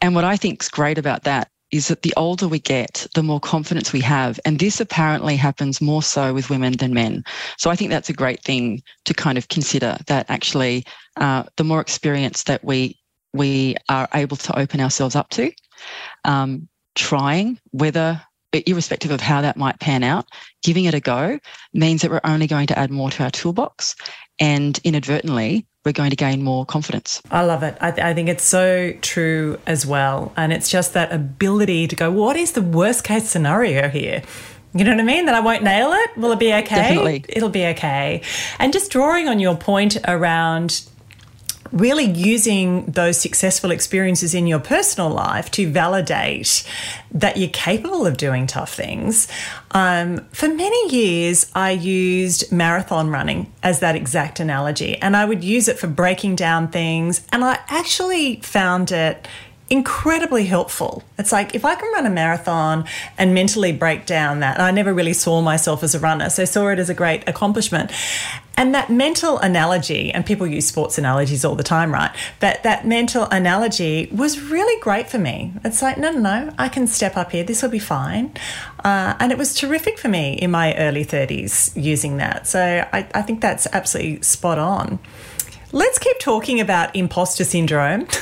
and 0.00 0.14
what 0.14 0.24
I 0.24 0.36
think 0.36 0.62
is 0.62 0.68
great 0.68 0.98
about 0.98 1.24
that 1.24 1.50
is 1.70 1.88
that 1.88 2.02
the 2.02 2.14
older 2.16 2.48
we 2.48 2.58
get, 2.58 3.06
the 3.14 3.22
more 3.22 3.40
confidence 3.40 3.92
we 3.92 4.00
have. 4.00 4.40
And 4.44 4.58
this 4.58 4.80
apparently 4.80 5.36
happens 5.36 5.80
more 5.80 6.02
so 6.02 6.32
with 6.32 6.48
women 6.48 6.74
than 6.74 6.94
men. 6.94 7.24
So 7.58 7.70
I 7.70 7.76
think 7.76 7.90
that's 7.90 8.08
a 8.08 8.14
great 8.14 8.42
thing 8.42 8.82
to 9.04 9.12
kind 9.12 9.36
of 9.36 9.48
consider 9.48 9.98
that 10.06 10.26
actually 10.30 10.86
uh, 11.16 11.42
the 11.56 11.64
more 11.64 11.80
experience 11.80 12.44
that 12.44 12.64
we 12.64 12.98
we 13.34 13.76
are 13.90 14.08
able 14.14 14.38
to 14.38 14.58
open 14.58 14.80
ourselves 14.80 15.14
up 15.14 15.28
to, 15.28 15.52
um, 16.24 16.66
trying 16.94 17.60
whether 17.72 18.20
irrespective 18.52 19.10
of 19.10 19.20
how 19.20 19.40
that 19.42 19.56
might 19.56 19.78
pan 19.80 20.02
out, 20.02 20.26
giving 20.62 20.84
it 20.84 20.94
a 20.94 21.00
go 21.00 21.38
means 21.72 22.02
that 22.02 22.10
we're 22.10 22.20
only 22.24 22.46
going 22.46 22.66
to 22.68 22.78
add 22.78 22.90
more 22.90 23.10
to 23.10 23.22
our 23.22 23.30
toolbox 23.30 23.94
and 24.40 24.78
inadvertently 24.84 25.66
we're 25.84 25.92
going 25.92 26.10
to 26.10 26.16
gain 26.16 26.42
more 26.42 26.66
confidence. 26.66 27.22
I 27.30 27.44
love 27.44 27.62
it. 27.62 27.76
I, 27.80 27.90
th- 27.90 28.04
I, 28.04 28.12
think 28.12 28.28
it's 28.28 28.44
so 28.44 28.92
true 29.00 29.58
as 29.66 29.86
well. 29.86 30.32
And 30.36 30.52
it's 30.52 30.68
just 30.68 30.92
that 30.92 31.10
ability 31.12 31.88
to 31.88 31.96
go, 31.96 32.10
what 32.10 32.36
is 32.36 32.52
the 32.52 32.60
worst 32.60 33.04
case 33.04 33.28
scenario 33.28 33.88
here? 33.88 34.22
You 34.74 34.84
know 34.84 34.90
what 34.90 35.00
I 35.00 35.04
mean? 35.04 35.24
That 35.24 35.34
I 35.34 35.40
won't 35.40 35.62
nail 35.62 35.92
it. 35.92 36.16
Will 36.18 36.32
it 36.32 36.38
be 36.38 36.52
okay? 36.52 36.74
Definitely. 36.74 37.24
It'll 37.30 37.48
be 37.48 37.64
okay. 37.68 38.20
And 38.58 38.70
just 38.70 38.90
drawing 38.90 39.28
on 39.28 39.40
your 39.40 39.56
point 39.56 39.96
around 40.06 40.82
really 41.72 42.04
using 42.04 42.86
those 42.86 43.18
successful 43.20 43.70
experiences 43.70 44.34
in 44.34 44.46
your 44.46 44.58
personal 44.58 45.10
life 45.10 45.50
to 45.52 45.70
validate 45.70 46.64
that 47.10 47.36
you're 47.36 47.48
capable 47.50 48.06
of 48.06 48.16
doing 48.16 48.46
tough 48.46 48.74
things. 48.74 49.28
Um, 49.72 50.26
for 50.32 50.48
many 50.48 50.90
years, 50.90 51.50
I 51.54 51.72
used 51.72 52.50
marathon 52.52 53.10
running 53.10 53.52
as 53.62 53.80
that 53.80 53.96
exact 53.96 54.40
analogy, 54.40 54.96
and 54.96 55.16
I 55.16 55.24
would 55.24 55.44
use 55.44 55.68
it 55.68 55.78
for 55.78 55.86
breaking 55.86 56.36
down 56.36 56.68
things. 56.68 57.26
And 57.32 57.44
I 57.44 57.58
actually 57.68 58.36
found 58.36 58.92
it 58.92 59.26
incredibly 59.70 60.46
helpful. 60.46 61.02
It's 61.18 61.32
like 61.32 61.54
if 61.54 61.64
I 61.64 61.74
can 61.74 61.92
run 61.92 62.06
a 62.06 62.10
marathon 62.10 62.86
and 63.18 63.34
mentally 63.34 63.72
break 63.72 64.06
down 64.06 64.40
that, 64.40 64.60
I 64.60 64.70
never 64.70 64.94
really 64.94 65.12
saw 65.12 65.42
myself 65.42 65.82
as 65.82 65.94
a 65.94 66.00
runner, 66.00 66.30
so 66.30 66.44
saw 66.44 66.68
it 66.68 66.78
as 66.78 66.88
a 66.88 66.94
great 66.94 67.28
accomplishment. 67.28 67.92
And 68.56 68.74
that 68.74 68.90
mental 68.90 69.38
analogy, 69.38 70.10
and 70.10 70.26
people 70.26 70.46
use 70.46 70.66
sports 70.66 70.98
analogies 70.98 71.44
all 71.44 71.54
the 71.54 71.62
time, 71.62 71.92
right? 71.92 72.10
But 72.40 72.62
that 72.64 72.86
mental 72.86 73.24
analogy 73.30 74.08
was 74.10 74.40
really 74.40 74.80
great 74.80 75.08
for 75.08 75.18
me. 75.18 75.52
It's 75.64 75.80
like, 75.80 75.96
no, 75.96 76.10
no, 76.10 76.18
no, 76.18 76.54
I 76.58 76.68
can 76.68 76.86
step 76.88 77.16
up 77.16 77.30
here. 77.30 77.44
This 77.44 77.62
will 77.62 77.70
be 77.70 77.78
fine. 77.78 78.32
Uh, 78.82 79.14
and 79.20 79.30
it 79.30 79.38
was 79.38 79.54
terrific 79.54 79.98
for 79.98 80.08
me 80.08 80.32
in 80.32 80.50
my 80.50 80.74
early 80.76 81.04
30s 81.04 81.80
using 81.80 82.16
that. 82.16 82.48
So 82.48 82.84
I, 82.92 83.06
I 83.14 83.22
think 83.22 83.40
that's 83.40 83.68
absolutely 83.72 84.22
spot 84.22 84.58
on. 84.58 84.98
Let's 85.70 85.98
keep 85.98 86.18
talking 86.18 86.58
about 86.60 86.96
imposter 86.96 87.44
syndrome. 87.44 88.08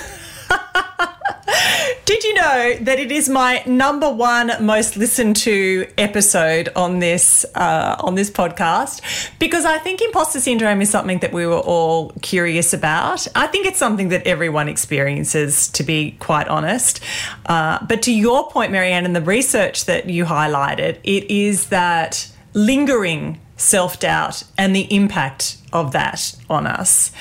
Did 2.04 2.24
you 2.24 2.34
know 2.34 2.74
that 2.82 2.98
it 2.98 3.12
is 3.12 3.28
my 3.28 3.62
number 3.66 4.10
one 4.10 4.52
most 4.60 4.96
listened 4.96 5.36
to 5.36 5.88
episode 5.98 6.68
on 6.74 6.98
this 6.98 7.44
uh, 7.54 7.96
on 8.00 8.14
this 8.14 8.30
podcast? 8.30 9.00
Because 9.38 9.64
I 9.64 9.78
think 9.78 10.00
imposter 10.00 10.40
syndrome 10.40 10.80
is 10.82 10.90
something 10.90 11.18
that 11.18 11.32
we 11.32 11.46
were 11.46 11.58
all 11.58 12.10
curious 12.22 12.72
about. 12.72 13.26
I 13.34 13.46
think 13.46 13.66
it's 13.66 13.78
something 13.78 14.08
that 14.10 14.26
everyone 14.26 14.68
experiences, 14.68 15.68
to 15.68 15.82
be 15.82 16.12
quite 16.20 16.48
honest. 16.48 17.00
Uh, 17.46 17.84
but 17.86 18.02
to 18.02 18.12
your 18.12 18.50
point, 18.50 18.72
Marianne, 18.72 19.04
and 19.04 19.14
the 19.14 19.22
research 19.22 19.84
that 19.86 20.08
you 20.08 20.24
highlighted, 20.24 20.98
it 21.04 21.30
is 21.30 21.68
that 21.68 22.30
lingering 22.54 23.40
self 23.56 24.00
doubt 24.00 24.44
and 24.58 24.74
the 24.74 24.92
impact 24.94 25.58
of 25.72 25.92
that 25.92 26.36
on 26.48 26.66
us. 26.66 27.12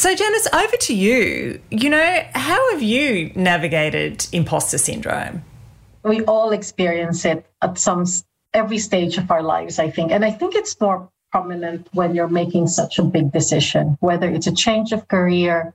So, 0.00 0.14
Janice, 0.14 0.48
over 0.54 0.78
to 0.78 0.94
you. 0.94 1.60
You 1.70 1.90
know, 1.90 2.24
how 2.32 2.70
have 2.72 2.80
you 2.80 3.32
navigated 3.34 4.26
imposter 4.32 4.78
syndrome? 4.78 5.44
We 6.02 6.24
all 6.24 6.52
experience 6.52 7.26
it 7.26 7.44
at 7.60 7.76
some 7.76 8.06
every 8.54 8.78
stage 8.78 9.18
of 9.18 9.30
our 9.30 9.42
lives, 9.42 9.78
I 9.78 9.90
think, 9.90 10.10
and 10.10 10.24
I 10.24 10.30
think 10.30 10.54
it's 10.54 10.80
more 10.80 11.10
prominent 11.30 11.86
when 11.92 12.14
you're 12.14 12.32
making 12.32 12.68
such 12.68 12.98
a 12.98 13.02
big 13.02 13.30
decision, 13.30 13.98
whether 14.00 14.26
it's 14.30 14.46
a 14.46 14.54
change 14.54 14.92
of 14.92 15.06
career, 15.06 15.74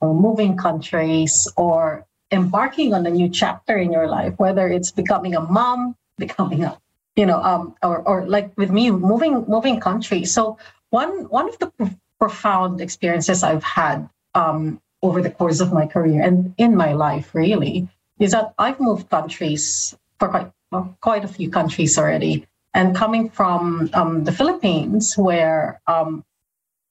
or 0.00 0.14
moving 0.14 0.56
countries, 0.56 1.50
or 1.56 2.06
embarking 2.30 2.94
on 2.94 3.04
a 3.06 3.10
new 3.10 3.28
chapter 3.28 3.76
in 3.76 3.90
your 3.90 4.06
life, 4.06 4.34
whether 4.36 4.68
it's 4.68 4.92
becoming 4.92 5.34
a 5.34 5.40
mom, 5.40 5.96
becoming 6.16 6.62
a 6.62 6.78
you 7.16 7.26
know, 7.26 7.42
um, 7.42 7.74
or 7.82 7.98
or 8.06 8.24
like 8.24 8.56
with 8.56 8.70
me, 8.70 8.92
moving 8.92 9.44
moving 9.48 9.80
country 9.80 10.24
So 10.24 10.58
one 10.90 11.24
one 11.24 11.48
of 11.48 11.58
the 11.58 11.72
profound 12.18 12.80
experiences 12.80 13.42
I've 13.42 13.64
had 13.64 14.08
um, 14.34 14.80
over 15.02 15.20
the 15.20 15.30
course 15.30 15.60
of 15.60 15.72
my 15.72 15.86
career 15.86 16.22
and 16.22 16.54
in 16.58 16.76
my 16.76 16.92
life, 16.92 17.34
really, 17.34 17.88
is 18.18 18.32
that 18.32 18.54
I've 18.58 18.80
moved 18.80 19.10
countries 19.10 19.96
for 20.18 20.28
quite 20.28 20.50
well, 20.70 20.96
quite 21.00 21.24
a 21.24 21.28
few 21.28 21.50
countries 21.50 21.98
already. 21.98 22.46
And 22.72 22.96
coming 22.96 23.30
from 23.30 23.90
um, 23.92 24.24
the 24.24 24.32
Philippines, 24.32 25.16
where 25.16 25.80
um, 25.86 26.24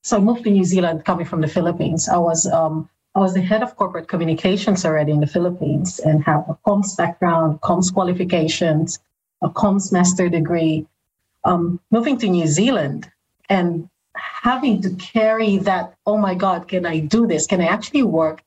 so 0.03 0.17
I 0.17 0.19
moved 0.19 0.43
to 0.43 0.51
New 0.51 0.63
Zealand, 0.63 1.05
coming 1.05 1.25
from 1.25 1.41
the 1.41 1.47
Philippines, 1.47 2.07
I 2.07 2.17
was 2.17 2.45
um, 2.47 2.89
I 3.15 3.19
was 3.19 3.33
the 3.33 3.41
head 3.41 3.63
of 3.63 3.75
corporate 3.75 4.07
communications 4.07 4.85
already 4.85 5.11
in 5.11 5.19
the 5.19 5.27
Philippines 5.27 5.99
and 5.99 6.23
have 6.23 6.45
a 6.49 6.55
comms 6.65 6.97
background, 6.97 7.61
comms 7.61 7.93
qualifications, 7.93 8.99
a 9.41 9.49
comms 9.49 9.91
master 9.91 10.29
degree. 10.29 10.87
Um, 11.45 11.79
moving 11.91 12.17
to 12.19 12.29
New 12.29 12.47
Zealand 12.47 13.11
and 13.49 13.89
having 14.43 14.81
to 14.81 14.89
carry 14.95 15.57
that, 15.57 15.95
oh 16.05 16.17
my 16.17 16.35
God, 16.35 16.67
can 16.67 16.85
I 16.85 16.99
do 16.99 17.25
this? 17.25 17.47
Can 17.47 17.61
I 17.61 17.67
actually 17.67 18.03
work 18.03 18.43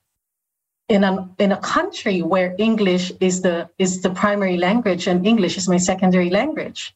in 0.88 1.02
a 1.02 1.28
in 1.38 1.50
a 1.52 1.60
country 1.74 2.20
where 2.22 2.54
English 2.58 3.12
is 3.18 3.40
the 3.40 3.68
is 3.78 4.02
the 4.02 4.10
primary 4.10 4.58
language 4.58 5.06
and 5.08 5.26
English 5.26 5.56
is 5.56 5.68
my 5.68 5.78
secondary 5.78 6.30
language? 6.30 6.94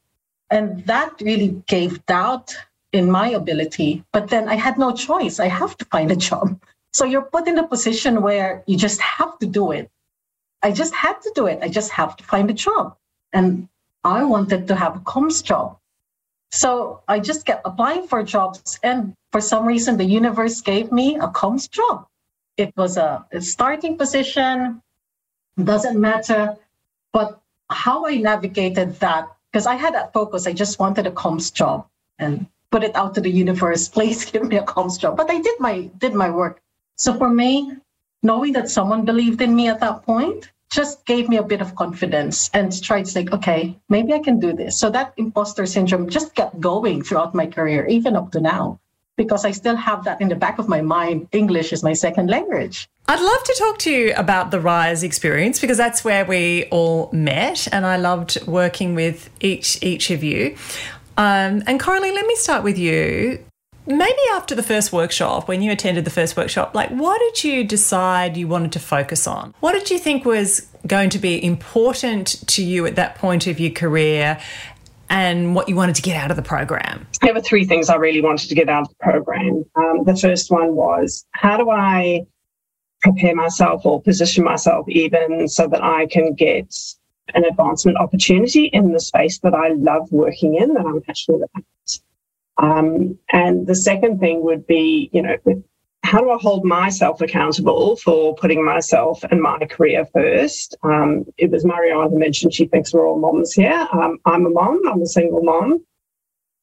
And 0.51 0.85
that 0.85 1.11
really 1.23 1.63
gave 1.67 2.05
doubt 2.07 2.55
in 2.93 3.11
my 3.11 3.29
ability. 3.31 4.05
But 4.13 4.29
then 4.29 4.49
I 4.49 4.57
had 4.57 4.77
no 4.79 4.93
choice. 4.93 5.41
I 5.41 5.49
have 5.49 5.77
to 5.79 5.85
find 5.87 6.11
a 6.11 6.21
job. 6.29 6.61
So 6.93 7.05
you're 7.05 7.31
put 7.37 7.49
in 7.49 7.57
a 7.59 7.67
position 7.67 8.21
where 8.21 8.63
you 8.67 8.77
just 8.77 9.01
have 9.01 9.39
to 9.39 9.47
do 9.47 9.73
it. 9.73 9.91
I 10.63 10.73
just 10.73 10.95
had 10.95 11.17
to 11.23 11.33
do 11.35 11.47
it. 11.47 11.59
I 11.63 11.69
just 11.69 11.91
have 11.93 12.17
to 12.19 12.25
find 12.25 12.51
a 12.51 12.59
job. 12.67 12.97
And 13.33 13.69
I 14.05 14.25
wanted 14.25 14.67
to 14.69 14.75
have 14.77 14.97
a 14.97 15.03
comms 15.13 15.43
job. 15.43 15.80
So 16.51 17.03
I 17.07 17.21
just 17.21 17.47
kept 17.47 17.63
applying 17.65 18.07
for 18.09 18.23
jobs. 18.23 18.79
And 18.83 19.15
for 19.33 19.41
some 19.41 19.67
reason, 19.67 19.97
the 19.97 20.05
universe 20.05 20.61
gave 20.61 20.91
me 20.91 21.17
a 21.17 21.29
comms 21.29 21.71
job. 21.71 22.07
It 22.57 22.77
was 22.77 22.97
a, 22.97 23.25
a 23.33 23.41
starting 23.41 23.97
position, 23.97 24.83
doesn't 25.63 25.99
matter. 25.99 26.57
But 27.13 27.41
how 27.71 28.07
I 28.07 28.17
navigated 28.17 28.97
that, 29.01 29.29
because 29.51 29.67
I 29.67 29.75
had 29.75 29.95
that 29.95 30.13
focus, 30.13 30.47
I 30.47 30.53
just 30.53 30.79
wanted 30.79 31.07
a 31.07 31.13
comms 31.13 31.53
job 31.53 31.87
and 32.19 32.47
put 32.71 32.83
it 32.83 32.95
out 32.97 33.15
to 33.15 33.21
the 33.21 33.31
universe. 33.31 33.89
Please 33.97 34.25
give 34.25 34.47
me 34.47 34.57
a 34.57 34.65
comms 34.65 34.99
job. 34.99 35.17
But 35.17 35.31
I 35.31 35.41
did 35.41 35.59
my 35.61 35.91
did 35.99 36.15
my 36.15 36.31
work. 36.31 36.61
So 36.97 37.17
for 37.17 37.31
me, 37.31 37.77
knowing 38.23 38.53
that 38.55 38.69
someone 38.69 39.05
believed 39.05 39.41
in 39.41 39.55
me 39.55 39.69
at 39.69 39.81
that 39.81 40.03
point 40.03 40.51
just 40.71 41.05
gave 41.05 41.29
me 41.29 41.37
a 41.37 41.43
bit 41.43 41.61
of 41.61 41.75
confidence 41.75 42.49
and 42.55 42.83
tried 42.83 43.05
to 43.05 43.13
think, 43.13 43.33
okay, 43.33 43.77
maybe 43.89 44.13
I 44.13 44.21
can 44.21 44.39
do 44.39 44.53
this. 44.53 44.79
So 44.79 44.89
that 44.91 45.13
imposter 45.17 45.67
syndrome 45.67 46.09
just 46.09 46.35
kept 46.35 46.61
going 46.61 47.03
throughout 47.03 47.35
my 47.35 47.47
career, 47.47 47.87
even 47.87 48.15
up 48.15 48.31
to 48.33 48.41
now, 48.41 48.79
because 49.17 49.45
I 49.45 49.51
still 49.51 49.77
have 49.77 50.05
that 50.05 50.21
in 50.21 50.29
the 50.29 50.37
back 50.37 50.59
of 50.59 50.69
my 50.69 50.81
mind. 50.81 51.29
English 51.33 51.73
is 51.73 51.83
my 51.83 51.93
second 51.93 52.31
language. 52.31 52.89
I'd 53.09 53.21
love 53.21 53.43
to 53.43 53.55
talk 53.59 53.79
to 53.81 53.91
you 53.91 54.15
about 54.15 54.53
the 54.53 54.61
Rise 54.61 55.03
experience 55.03 55.61
because 55.61 55.77
that's 55.77 56.05
where 56.05 56.25
we 56.25 56.67
all 56.71 57.11
met, 57.13 57.67
and 57.73 57.85
I 57.85 57.97
loved 57.97 58.47
working 58.47 58.95
with 58.95 59.29
each 59.41 59.83
each 59.83 60.11
of 60.11 60.23
you. 60.23 60.57
Um, 61.17 61.65
and 61.67 61.81
Coralie, 61.81 62.13
let 62.13 62.27
me 62.27 62.37
start 62.37 62.63
with 62.63 62.79
you. 62.79 63.45
Maybe 63.87 64.19
after 64.33 64.55
the 64.55 64.63
first 64.63 64.93
workshop, 64.93 65.49
when 65.49 65.63
you 65.63 65.73
attended 65.73 66.05
the 66.05 66.11
first 66.11 66.37
workshop, 66.37 66.75
like 66.75 66.91
what 66.91 67.19
did 67.19 67.45
you 67.45 67.65
decide 67.65 68.37
you 68.37 68.47
wanted 68.47 68.73
to 68.73 68.79
focus 68.79 69.27
on? 69.27 69.55
What 69.61 69.73
did 69.73 69.91
you 69.91 69.99
think 69.99 70.25
was 70.25 70.67
going 70.87 71.11
to 71.11 71.19
be 71.19 71.43
important 71.43 72.47
to 72.49 72.63
you 72.63 72.87
at 72.87 72.97
that 72.97 73.17
point 73.17 73.47
of 73.47 73.59
your 73.59 73.71
career 73.71 74.39
and 75.09 75.55
what 75.55 75.69
you 75.69 75.75
wanted 75.75 75.97
to 75.97 76.03
get 76.03 76.17
out 76.17 76.31
of 76.31 76.37
the 76.37 76.43
program? 76.43 77.07
There 77.23 77.35
were 77.35 77.41
three 77.41 77.65
things 77.65 77.89
I 77.89 77.97
really 77.97 78.21
wanted 78.21 78.49
to 78.49 78.55
get 78.55 78.69
out 78.69 78.83
of 78.83 78.89
the 78.89 78.95
program. 79.01 79.65
Um, 79.75 80.05
the 80.05 80.17
first 80.17 80.51
one 80.51 80.77
was 80.77 81.27
how 81.33 81.57
do 81.57 81.71
I 81.71 82.27
prepare 83.01 83.35
myself 83.35 83.85
or 83.87 84.01
position 84.03 84.45
myself 84.45 84.87
even 84.89 85.49
so 85.49 85.67
that 85.67 85.83
I 85.83 86.07
can 86.07 86.35
get 86.35 86.75
an 87.35 87.45
advancement 87.45 87.97
opportunity 87.97 88.67
in 88.67 88.93
the 88.93 89.01
space 89.01 89.39
that 89.41 89.55
I 89.55 89.69
love 89.69 90.11
working 90.11 90.57
in, 90.57 90.75
that 90.75 90.85
I'm 90.85 91.01
passionate 91.01 91.43
about. 91.55 91.65
Um, 92.59 93.19
and 93.33 93.67
the 93.67 93.75
second 93.75 94.21
thing 94.21 94.43
would 94.43 94.67
be, 94.67 95.11
you 95.13 95.23
know, 95.23 95.37
how 96.03 96.21
do 96.21 96.31
I 96.31 96.39
hold 96.41 96.65
myself 96.65 97.21
accountable 97.21 97.97
for 97.97 98.35
putting 98.35 98.65
myself 98.65 99.23
and 99.31 99.41
my 99.41 99.59
career 99.67 100.05
first? 100.07 100.77
Um, 100.83 101.25
it 101.37 101.51
was 101.51 101.65
Marianne 101.65 102.11
who 102.11 102.19
mentioned 102.19 102.55
she 102.55 102.67
thinks 102.67 102.93
we're 102.93 103.07
all 103.07 103.19
moms 103.19 103.53
here. 103.53 103.87
Um, 103.93 104.19
I'm 104.25 104.47
a 104.47 104.51
mom, 104.51 104.81
I'm 104.91 105.03
a 105.03 105.07
single 105.07 105.43
mom, 105.43 105.85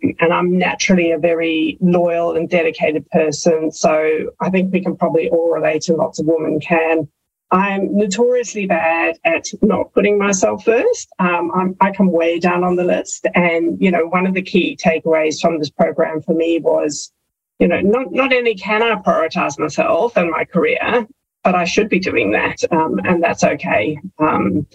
and 0.02 0.34
I'm 0.34 0.58
naturally 0.58 1.12
a 1.12 1.18
very 1.18 1.78
loyal 1.80 2.36
and 2.36 2.50
dedicated 2.50 3.10
person. 3.10 3.72
So 3.72 4.32
I 4.42 4.50
think 4.50 4.74
we 4.74 4.82
can 4.82 4.98
probably 4.98 5.30
all 5.30 5.52
relate, 5.52 5.88
and 5.88 5.98
lots 5.98 6.20
of 6.20 6.26
women 6.26 6.60
can. 6.60 7.08
I'm 7.52 7.96
notoriously 7.96 8.66
bad 8.66 9.18
at 9.24 9.46
not 9.62 9.94
putting 9.94 10.18
myself 10.18 10.66
first. 10.66 11.10
Um, 11.20 11.76
i 11.80 11.92
come 11.92 12.12
way 12.12 12.40
down 12.40 12.64
on 12.64 12.76
the 12.76 12.84
list. 12.84 13.26
And, 13.36 13.82
you 13.82 13.90
know, 13.90 14.06
one 14.06 14.28
of 14.28 14.34
the 14.34 14.42
key 14.42 14.78
takeaways 14.84 15.40
from 15.40 15.58
this 15.60 15.70
program 15.70 16.22
for 16.22 16.34
me 16.34 16.60
was, 16.60 17.12
you 17.60 17.68
know, 17.68 17.80
not, 17.80 18.12
not 18.12 18.34
only 18.34 18.56
can 18.56 18.84
I 18.84 18.96
prioritize 18.96 19.58
myself 19.58 20.18
and 20.18 20.30
my 20.30 20.44
career, 20.44 21.08
but 21.44 21.56
I 21.56 21.64
should 21.64 21.88
be 21.88 22.00
doing 22.00 22.32
that. 22.32 22.62
Um, 22.72 23.00
and 23.06 23.24
that's 23.24 23.44
okay. 23.44 23.98
Um, 24.20 24.68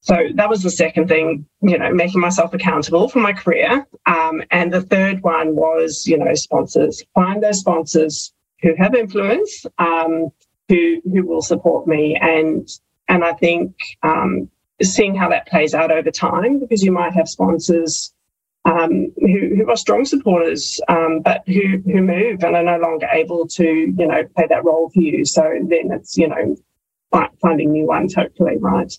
so 0.00 0.16
that 0.34 0.48
was 0.48 0.62
the 0.62 0.70
second 0.70 1.08
thing, 1.08 1.44
you 1.60 1.76
know, 1.76 1.92
making 1.92 2.20
myself 2.20 2.54
accountable 2.54 3.08
for 3.08 3.18
my 3.18 3.32
career. 3.32 3.86
Um, 4.06 4.42
and 4.50 4.72
the 4.72 4.82
third 4.82 5.22
one 5.22 5.56
was, 5.56 6.06
you 6.06 6.16
know, 6.16 6.32
sponsors. 6.34 7.02
Find 7.14 7.42
those 7.42 7.60
sponsors 7.60 8.32
who 8.62 8.74
have 8.76 8.94
influence 8.94 9.66
um, 9.78 10.30
who 10.68 11.00
who 11.04 11.26
will 11.26 11.42
support 11.42 11.86
me. 11.86 12.16
And 12.20 12.68
and 13.08 13.24
I 13.24 13.32
think 13.34 13.76
um, 14.02 14.48
seeing 14.82 15.14
how 15.14 15.28
that 15.30 15.46
plays 15.46 15.74
out 15.74 15.90
over 15.90 16.10
time 16.10 16.60
because 16.60 16.82
you 16.82 16.92
might 16.92 17.14
have 17.14 17.28
sponsors 17.28 18.12
um, 18.64 19.12
who, 19.16 19.54
who 19.56 19.70
are 19.70 19.76
strong 19.76 20.04
supporters 20.04 20.80
um, 20.88 21.20
but 21.20 21.42
who 21.46 21.78
who 21.84 22.02
move 22.02 22.42
and 22.42 22.56
are 22.56 22.64
no 22.64 22.78
longer 22.78 23.06
able 23.12 23.46
to 23.46 23.64
you 23.64 24.06
know 24.06 24.22
play 24.34 24.46
that 24.48 24.64
role 24.64 24.90
for 24.90 25.00
you. 25.00 25.24
So 25.24 25.42
then 25.42 25.92
it's 25.92 26.16
you 26.16 26.28
know 26.28 26.56
finding 27.40 27.72
new 27.72 27.86
ones 27.86 28.14
hopefully 28.14 28.56
right? 28.58 28.92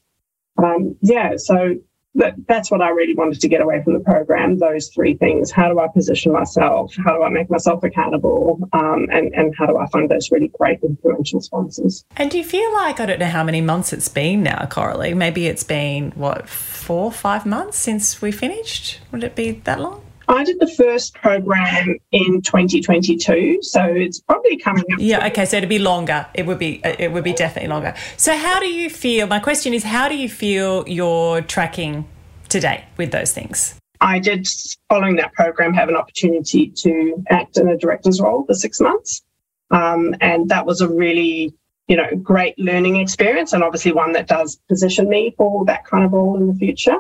Um, 0.58 0.96
yeah 1.02 1.34
so 1.38 1.76
that, 2.18 2.36
that's 2.48 2.70
what 2.70 2.82
I 2.82 2.90
really 2.90 3.16
wanted 3.16 3.40
to 3.42 3.48
get 3.48 3.62
away 3.62 3.82
from 3.84 3.94
the 3.94 4.00
program. 4.00 4.58
Those 4.58 4.90
three 4.90 5.16
things: 5.16 5.52
how 5.52 5.70
do 5.70 5.80
I 5.80 5.88
position 5.88 6.32
myself? 6.32 6.94
How 7.04 7.16
do 7.16 7.24
I 7.24 7.30
make 7.30 7.50
myself 7.50 7.84
accountable? 7.84 8.60
Um, 8.74 9.08
and 9.12 9.34
and 9.34 9.56
how 9.58 9.66
do 9.66 9.78
I 9.78 9.88
find 9.88 10.10
those 10.10 10.32
really 10.32 10.50
great 10.60 10.80
influential 10.84 11.42
sponsors? 11.42 12.04
And 12.18 12.30
do 12.30 12.38
you 12.38 12.44
feel 12.44 12.72
like 12.74 13.00
I 13.00 13.06
don't 13.06 13.20
know 13.20 13.26
how 13.28 13.44
many 13.44 13.62
months 13.62 13.94
it's 13.94 14.10
been 14.10 14.44
now, 14.44 14.68
Coralie? 14.70 15.14
Maybe 15.14 15.48
it's 15.48 15.64
been 15.64 16.12
what 16.12 16.50
four, 16.50 17.12
five 17.12 17.46
months 17.46 17.78
since 17.78 18.22
we 18.22 18.32
finished. 18.32 19.00
Would 19.12 19.24
it 19.24 19.36
be 19.36 19.52
that 19.52 19.80
long? 19.80 20.07
I 20.28 20.44
did 20.44 20.60
the 20.60 20.68
first 20.68 21.14
program 21.14 21.98
in 22.12 22.42
2022, 22.42 23.60
so 23.62 23.84
it's 23.84 24.20
probably 24.20 24.58
coming 24.58 24.84
up. 24.92 25.00
Yeah, 25.00 25.26
okay, 25.28 25.46
so 25.46 25.58
it'd 25.58 25.70
be 25.70 25.80
longer. 25.80 26.28
It 26.34 26.46
would 26.46 26.60
be 26.60 26.82
it 26.84 27.12
would 27.12 27.24
be 27.24 27.34
definitely 27.34 27.70
longer. 27.70 27.94
So 28.18 28.36
how 28.36 28.60
do 28.60 28.68
you 28.68 28.90
feel? 28.90 29.28
My 29.28 29.40
question 29.40 29.74
is 29.74 29.84
how 29.84 30.10
do 30.10 30.18
you 30.18 30.28
feel 30.28 30.88
you're 30.88 31.42
tracking 31.42 32.08
today 32.50 32.86
with 32.98 33.12
those 33.12 33.32
things? 33.32 33.76
I 34.02 34.20
did 34.20 34.48
following 34.90 35.16
that 35.16 35.34
program 35.34 35.74
have 35.74 35.90
an 35.90 35.96
opportunity 35.96 36.70
to 36.70 37.24
act 37.30 37.58
in 37.58 37.68
a 37.68 37.78
director's 37.78 38.22
role 38.22 38.46
for 38.46 38.54
6 38.54 38.80
months. 38.80 39.24
Um, 39.72 40.16
and 40.22 40.50
that 40.50 40.66
was 40.66 40.82
a 40.82 40.88
really 40.88 41.54
you 41.88 41.96
know, 41.96 42.08
great 42.22 42.58
learning 42.60 42.98
experience 42.98 43.54
and 43.54 43.64
obviously 43.64 43.94
one 43.94 44.12
that 44.12 44.28
does 44.28 44.60
position 44.68 45.08
me 45.08 45.34
for 45.38 45.66
that 45.66 45.86
kind 45.86 46.04
of 46.04 46.12
role 46.12 46.38
in 46.38 46.48
the 46.48 46.54
future. 46.54 46.98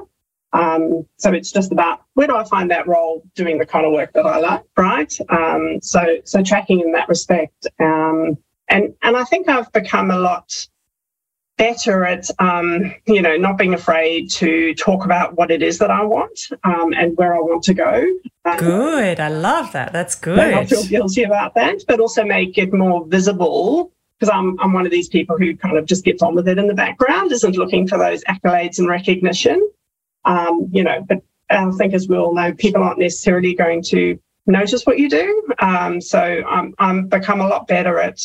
Um, 0.53 1.05
so 1.17 1.33
it's 1.33 1.51
just 1.51 1.71
about 1.71 2.03
where 2.13 2.27
do 2.27 2.35
I 2.35 2.43
find 2.45 2.71
that 2.71 2.87
role 2.87 3.23
doing 3.35 3.57
the 3.57 3.65
kind 3.65 3.85
of 3.85 3.91
work 3.91 4.13
that 4.13 4.25
I 4.25 4.39
like, 4.39 4.63
right? 4.77 5.13
Um, 5.29 5.79
so 5.81 6.17
so 6.23 6.41
tracking 6.41 6.79
in 6.79 6.93
that 6.93 7.09
respect, 7.09 7.67
um, 7.79 8.37
and 8.69 8.93
and 9.01 9.17
I 9.17 9.23
think 9.25 9.49
I've 9.49 9.71
become 9.73 10.09
a 10.09 10.17
lot 10.17 10.67
better 11.57 12.05
at 12.05 12.29
um, 12.39 12.93
you 13.05 13.21
know 13.21 13.35
not 13.35 13.57
being 13.57 13.73
afraid 13.73 14.29
to 14.31 14.73
talk 14.75 15.03
about 15.03 15.35
what 15.35 15.51
it 15.51 15.61
is 15.61 15.79
that 15.79 15.91
I 15.91 16.03
want 16.03 16.39
um, 16.63 16.93
and 16.93 17.17
where 17.17 17.35
I 17.35 17.39
want 17.39 17.63
to 17.63 17.73
go. 17.73 18.05
Um, 18.45 18.57
good, 18.57 19.19
I 19.19 19.27
love 19.27 19.73
that. 19.73 19.91
That's 19.91 20.15
good. 20.15 20.39
I 20.39 20.65
feel 20.65 20.85
guilty 20.85 21.23
about 21.23 21.55
that, 21.55 21.83
but 21.87 21.99
also 21.99 22.23
make 22.23 22.57
it 22.57 22.71
more 22.73 23.05
visible 23.05 23.91
because 24.17 24.33
I'm, 24.33 24.59
I'm 24.59 24.73
one 24.73 24.85
of 24.85 24.91
these 24.91 25.09
people 25.09 25.37
who 25.37 25.55
kind 25.55 25.77
of 25.77 25.85
just 25.85 26.03
gets 26.03 26.23
on 26.23 26.33
with 26.33 26.47
it 26.47 26.57
in 26.57 26.67
the 26.67 26.73
background, 26.73 27.31
isn't 27.31 27.55
looking 27.55 27.87
for 27.87 27.97
those 27.97 28.23
accolades 28.23 28.79
and 28.79 28.87
recognition. 28.87 29.69
Um, 30.25 30.69
you 30.71 30.83
know, 30.83 31.05
but 31.07 31.21
I 31.49 31.69
think 31.71 31.93
as 31.93 32.07
we 32.07 32.17
all 32.17 32.33
know, 32.33 32.53
people 32.53 32.83
aren't 32.83 32.99
necessarily 32.99 33.53
going 33.53 33.81
to 33.83 34.19
notice 34.45 34.85
what 34.85 34.99
you 34.99 35.09
do. 35.09 35.47
Um, 35.59 36.01
so 36.01 36.19
I'm, 36.19 36.73
I'm 36.79 37.07
become 37.07 37.41
a 37.41 37.47
lot 37.47 37.67
better 37.67 37.99
at 37.99 38.19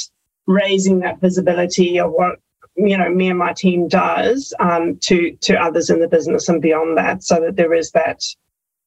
raising 0.47 1.01
that 1.01 1.21
visibility 1.21 2.01
of 2.01 2.11
what 2.13 2.39
you 2.75 2.97
know 2.97 3.11
me 3.11 3.29
and 3.29 3.39
my 3.39 3.53
team 3.53 3.87
does 3.87 4.55
um, 4.59 4.97
to 4.99 5.37
to 5.43 5.55
others 5.55 5.91
in 5.91 6.01
the 6.01 6.09
business 6.09 6.49
and 6.49 6.63
beyond 6.63 6.97
that, 6.97 7.23
so 7.23 7.41
that 7.41 7.57
there 7.57 7.75
is 7.75 7.91
that 7.91 8.23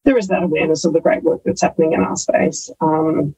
there 0.04 0.18
is 0.18 0.28
that 0.28 0.44
awareness 0.44 0.86
of 0.86 0.94
the 0.94 1.02
great 1.02 1.24
work 1.24 1.42
that's 1.46 1.62
happening 1.62 1.94
in 1.94 2.02
our 2.02 2.16
space. 2.16 2.72
Um, 2.82 3.36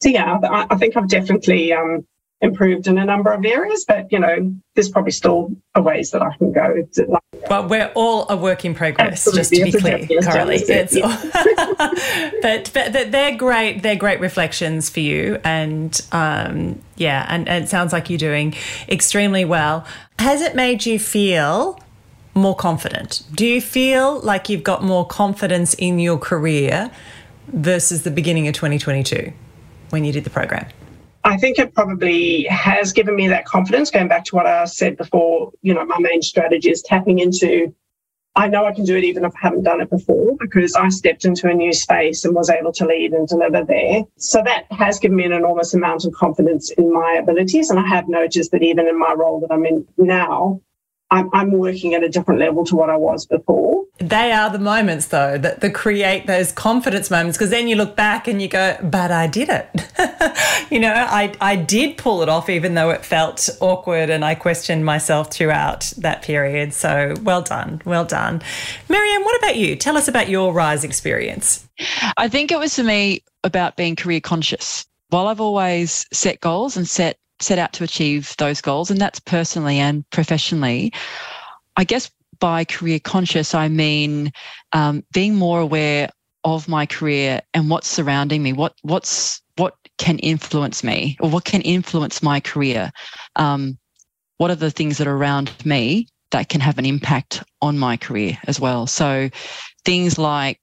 so 0.00 0.08
yeah, 0.08 0.38
I, 0.42 0.66
I, 0.70 0.76
think 0.76 0.96
I've 0.96 1.08
definitely 1.08 1.72
um, 1.72 2.06
improved 2.40 2.86
in 2.86 2.98
a 2.98 3.04
number 3.04 3.32
of 3.32 3.44
areas, 3.44 3.84
but 3.86 4.10
you 4.10 4.18
know, 4.18 4.54
there's 4.74 4.88
probably 4.88 5.12
still 5.12 5.54
a 5.74 5.82
ways 5.82 6.10
that 6.10 6.22
I 6.22 6.34
can 6.36 6.52
go. 6.52 6.88
But 7.48 7.68
we're 7.68 7.90
all 7.94 8.26
a 8.30 8.36
work 8.36 8.64
in 8.64 8.74
progress, 8.74 9.26
Absolutely. 9.26 9.70
just 9.70 9.82
to 9.82 9.92
be 9.92 10.06
clear, 10.06 10.22
Coralie. 10.22 10.58
but, 12.42 12.70
but 12.72 13.12
they're 13.12 13.36
great. 13.36 13.82
They're 13.82 13.96
great 13.96 14.20
reflections 14.20 14.88
for 14.88 15.00
you, 15.00 15.38
and 15.44 16.00
um, 16.12 16.80
yeah, 16.96 17.26
and, 17.28 17.48
and 17.48 17.64
it 17.64 17.68
sounds 17.68 17.92
like 17.92 18.08
you're 18.08 18.18
doing 18.18 18.54
extremely 18.88 19.44
well. 19.44 19.84
Has 20.18 20.40
it 20.40 20.54
made 20.54 20.86
you 20.86 20.98
feel? 20.98 21.78
more 22.32 22.54
confident? 22.54 23.24
Do 23.34 23.44
you 23.44 23.60
feel 23.60 24.20
like 24.20 24.48
you've 24.48 24.62
got 24.62 24.84
more 24.84 25.04
confidence 25.04 25.74
in 25.74 25.98
your 25.98 26.16
career 26.16 26.88
versus 27.48 28.04
the 28.04 28.10
beginning 28.10 28.46
of 28.46 28.54
2022 28.54 29.32
when 29.90 30.04
you 30.04 30.12
did 30.12 30.22
the 30.22 30.30
program? 30.30 30.66
I 31.30 31.36
think 31.36 31.60
it 31.60 31.72
probably 31.74 32.42
has 32.50 32.92
given 32.92 33.14
me 33.14 33.28
that 33.28 33.44
confidence. 33.44 33.88
Going 33.88 34.08
back 34.08 34.24
to 34.24 34.34
what 34.34 34.46
I 34.46 34.64
said 34.64 34.96
before, 34.96 35.52
you 35.62 35.72
know, 35.72 35.84
my 35.84 35.98
main 36.00 36.22
strategy 36.22 36.70
is 36.70 36.82
tapping 36.82 37.20
into. 37.20 37.72
I 38.34 38.48
know 38.48 38.64
I 38.64 38.72
can 38.72 38.84
do 38.84 38.96
it 38.96 39.04
even 39.04 39.24
if 39.24 39.32
I 39.36 39.38
haven't 39.42 39.62
done 39.62 39.80
it 39.80 39.90
before 39.90 40.36
because 40.40 40.74
I 40.74 40.88
stepped 40.88 41.24
into 41.24 41.48
a 41.48 41.54
new 41.54 41.72
space 41.72 42.24
and 42.24 42.34
was 42.34 42.50
able 42.50 42.72
to 42.72 42.84
lead 42.84 43.12
and 43.12 43.28
deliver 43.28 43.64
there. 43.64 44.02
So 44.16 44.42
that 44.44 44.64
has 44.72 44.98
given 44.98 45.16
me 45.16 45.24
an 45.24 45.30
enormous 45.30 45.72
amount 45.72 46.04
of 46.04 46.12
confidence 46.14 46.72
in 46.72 46.92
my 46.92 47.20
abilities. 47.22 47.70
And 47.70 47.78
I 47.78 47.86
have 47.86 48.08
noticed 48.08 48.50
that 48.50 48.64
even 48.64 48.88
in 48.88 48.98
my 48.98 49.14
role 49.16 49.38
that 49.38 49.52
I'm 49.54 49.64
in 49.64 49.86
now, 49.98 50.60
I'm, 51.10 51.28
I'm 51.32 51.52
working 51.52 51.94
at 51.94 52.04
a 52.04 52.08
different 52.08 52.40
level 52.40 52.64
to 52.66 52.76
what 52.76 52.88
I 52.88 52.96
was 52.96 53.26
before. 53.26 53.84
They 53.98 54.32
are 54.32 54.48
the 54.48 54.58
moments, 54.58 55.06
though, 55.06 55.36
that, 55.38 55.60
that 55.60 55.74
create 55.74 56.26
those 56.26 56.52
confidence 56.52 57.10
moments 57.10 57.36
because 57.36 57.50
then 57.50 57.68
you 57.68 57.76
look 57.76 57.96
back 57.96 58.28
and 58.28 58.40
you 58.40 58.48
go, 58.48 58.78
but 58.82 59.10
I 59.10 59.26
did 59.26 59.48
it. 59.50 59.68
you 60.70 60.78
know, 60.78 60.94
I, 60.94 61.34
I 61.40 61.56
did 61.56 61.96
pull 61.96 62.22
it 62.22 62.28
off, 62.28 62.48
even 62.48 62.74
though 62.74 62.90
it 62.90 63.04
felt 63.04 63.48
awkward 63.60 64.08
and 64.08 64.24
I 64.24 64.36
questioned 64.36 64.84
myself 64.84 65.30
throughout 65.32 65.92
that 65.98 66.22
period. 66.22 66.72
So 66.72 67.14
well 67.22 67.42
done. 67.42 67.82
Well 67.84 68.04
done. 68.04 68.40
Miriam, 68.88 69.22
what 69.24 69.36
about 69.38 69.56
you? 69.56 69.76
Tell 69.76 69.96
us 69.96 70.08
about 70.08 70.28
your 70.28 70.52
RISE 70.52 70.84
experience. 70.84 71.68
I 72.16 72.28
think 72.28 72.52
it 72.52 72.58
was 72.58 72.76
for 72.76 72.84
me 72.84 73.22
about 73.44 73.76
being 73.76 73.96
career 73.96 74.20
conscious. 74.20 74.86
While 75.08 75.26
I've 75.26 75.40
always 75.40 76.06
set 76.12 76.40
goals 76.40 76.76
and 76.76 76.88
set 76.88 77.18
set 77.40 77.58
out 77.58 77.72
to 77.74 77.84
achieve 77.84 78.34
those 78.38 78.60
goals, 78.60 78.90
and 78.90 79.00
that's 79.00 79.20
personally 79.20 79.78
and 79.78 80.08
professionally. 80.10 80.92
I 81.76 81.84
guess 81.84 82.10
by 82.38 82.64
career 82.64 82.98
conscious, 82.98 83.54
I 83.54 83.68
mean 83.68 84.32
um, 84.72 85.04
being 85.12 85.34
more 85.34 85.60
aware 85.60 86.10
of 86.44 86.68
my 86.68 86.86
career 86.86 87.40
and 87.54 87.68
what's 87.68 87.88
surrounding 87.88 88.42
me, 88.42 88.52
what 88.52 88.74
what's 88.82 89.42
what 89.56 89.74
can 89.98 90.18
influence 90.20 90.82
me, 90.82 91.16
or 91.20 91.28
what 91.28 91.44
can 91.44 91.60
influence 91.62 92.22
my 92.22 92.40
career. 92.40 92.90
Um, 93.36 93.78
what 94.38 94.50
are 94.50 94.56
the 94.56 94.70
things 94.70 94.96
that 94.98 95.06
are 95.06 95.16
around 95.16 95.52
me 95.66 96.08
that 96.30 96.48
can 96.48 96.62
have 96.62 96.78
an 96.78 96.86
impact 96.86 97.44
on 97.60 97.78
my 97.78 97.96
career 97.96 98.38
as 98.46 98.58
well? 98.58 98.86
So 98.86 99.28
things 99.84 100.18
like 100.18 100.60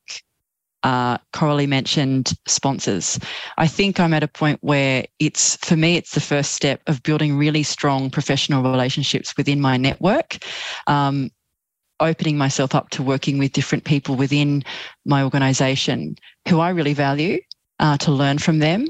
uh, 0.87 1.17
Coralie 1.33 1.67
mentioned 1.67 2.31
sponsors. 2.47 3.19
I 3.57 3.67
think 3.67 3.99
I'm 3.99 4.13
at 4.13 4.23
a 4.23 4.27
point 4.27 4.59
where 4.61 5.05
it's, 5.19 5.57
for 5.57 5.75
me, 5.75 5.97
it's 5.97 6.13
the 6.13 6.21
first 6.21 6.53
step 6.53 6.81
of 6.87 7.03
building 7.03 7.37
really 7.37 7.63
strong 7.63 8.09
professional 8.09 8.63
relationships 8.63 9.35
within 9.35 9.59
my 9.59 9.75
network. 9.75 10.37
Um, 10.87 11.29
opening 11.99 12.37
myself 12.37 12.73
up 12.73 12.89
to 12.91 13.03
working 13.03 13.37
with 13.37 13.51
different 13.51 13.83
people 13.83 14.15
within 14.15 14.63
my 15.03 15.23
organization 15.23 16.15
who 16.47 16.59
I 16.61 16.69
really 16.69 16.93
value 16.93 17.39
uh, 17.79 17.97
to 17.97 18.11
learn 18.11 18.37
from 18.37 18.59
them 18.59 18.85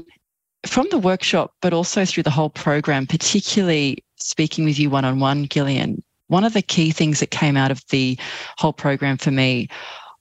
from 0.66 0.86
the 0.90 0.98
workshop, 0.98 1.54
but 1.62 1.72
also 1.72 2.04
through 2.04 2.24
the 2.24 2.30
whole 2.30 2.50
program, 2.50 3.06
particularly 3.06 4.04
speaking 4.16 4.64
with 4.64 4.78
you 4.78 4.90
one 4.90 5.04
on 5.04 5.18
one, 5.18 5.48
Gillian. 5.48 6.02
One 6.28 6.44
of 6.44 6.52
the 6.52 6.62
key 6.62 6.90
things 6.90 7.18
that 7.20 7.30
came 7.30 7.56
out 7.56 7.70
of 7.70 7.82
the 7.88 8.18
whole 8.58 8.74
program 8.74 9.16
for 9.16 9.30
me 9.30 9.68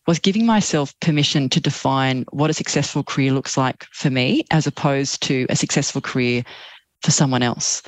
was 0.08 0.20
giving 0.20 0.46
myself 0.46 0.98
permission 1.02 1.50
to 1.50 1.60
define 1.60 2.26
what 2.32 2.50
a 2.50 2.54
successful 2.54 3.04
career 3.04 3.34
looks 3.34 3.58
like 3.58 3.86
for 3.92 4.10
me 4.10 4.46
as 4.52 4.66
opposed 4.66 5.22
to 5.24 5.46
a 5.50 5.56
successful 5.56 6.02
career 6.02 6.44
for 7.02 7.12
someone 7.12 7.44
else. 7.44 7.84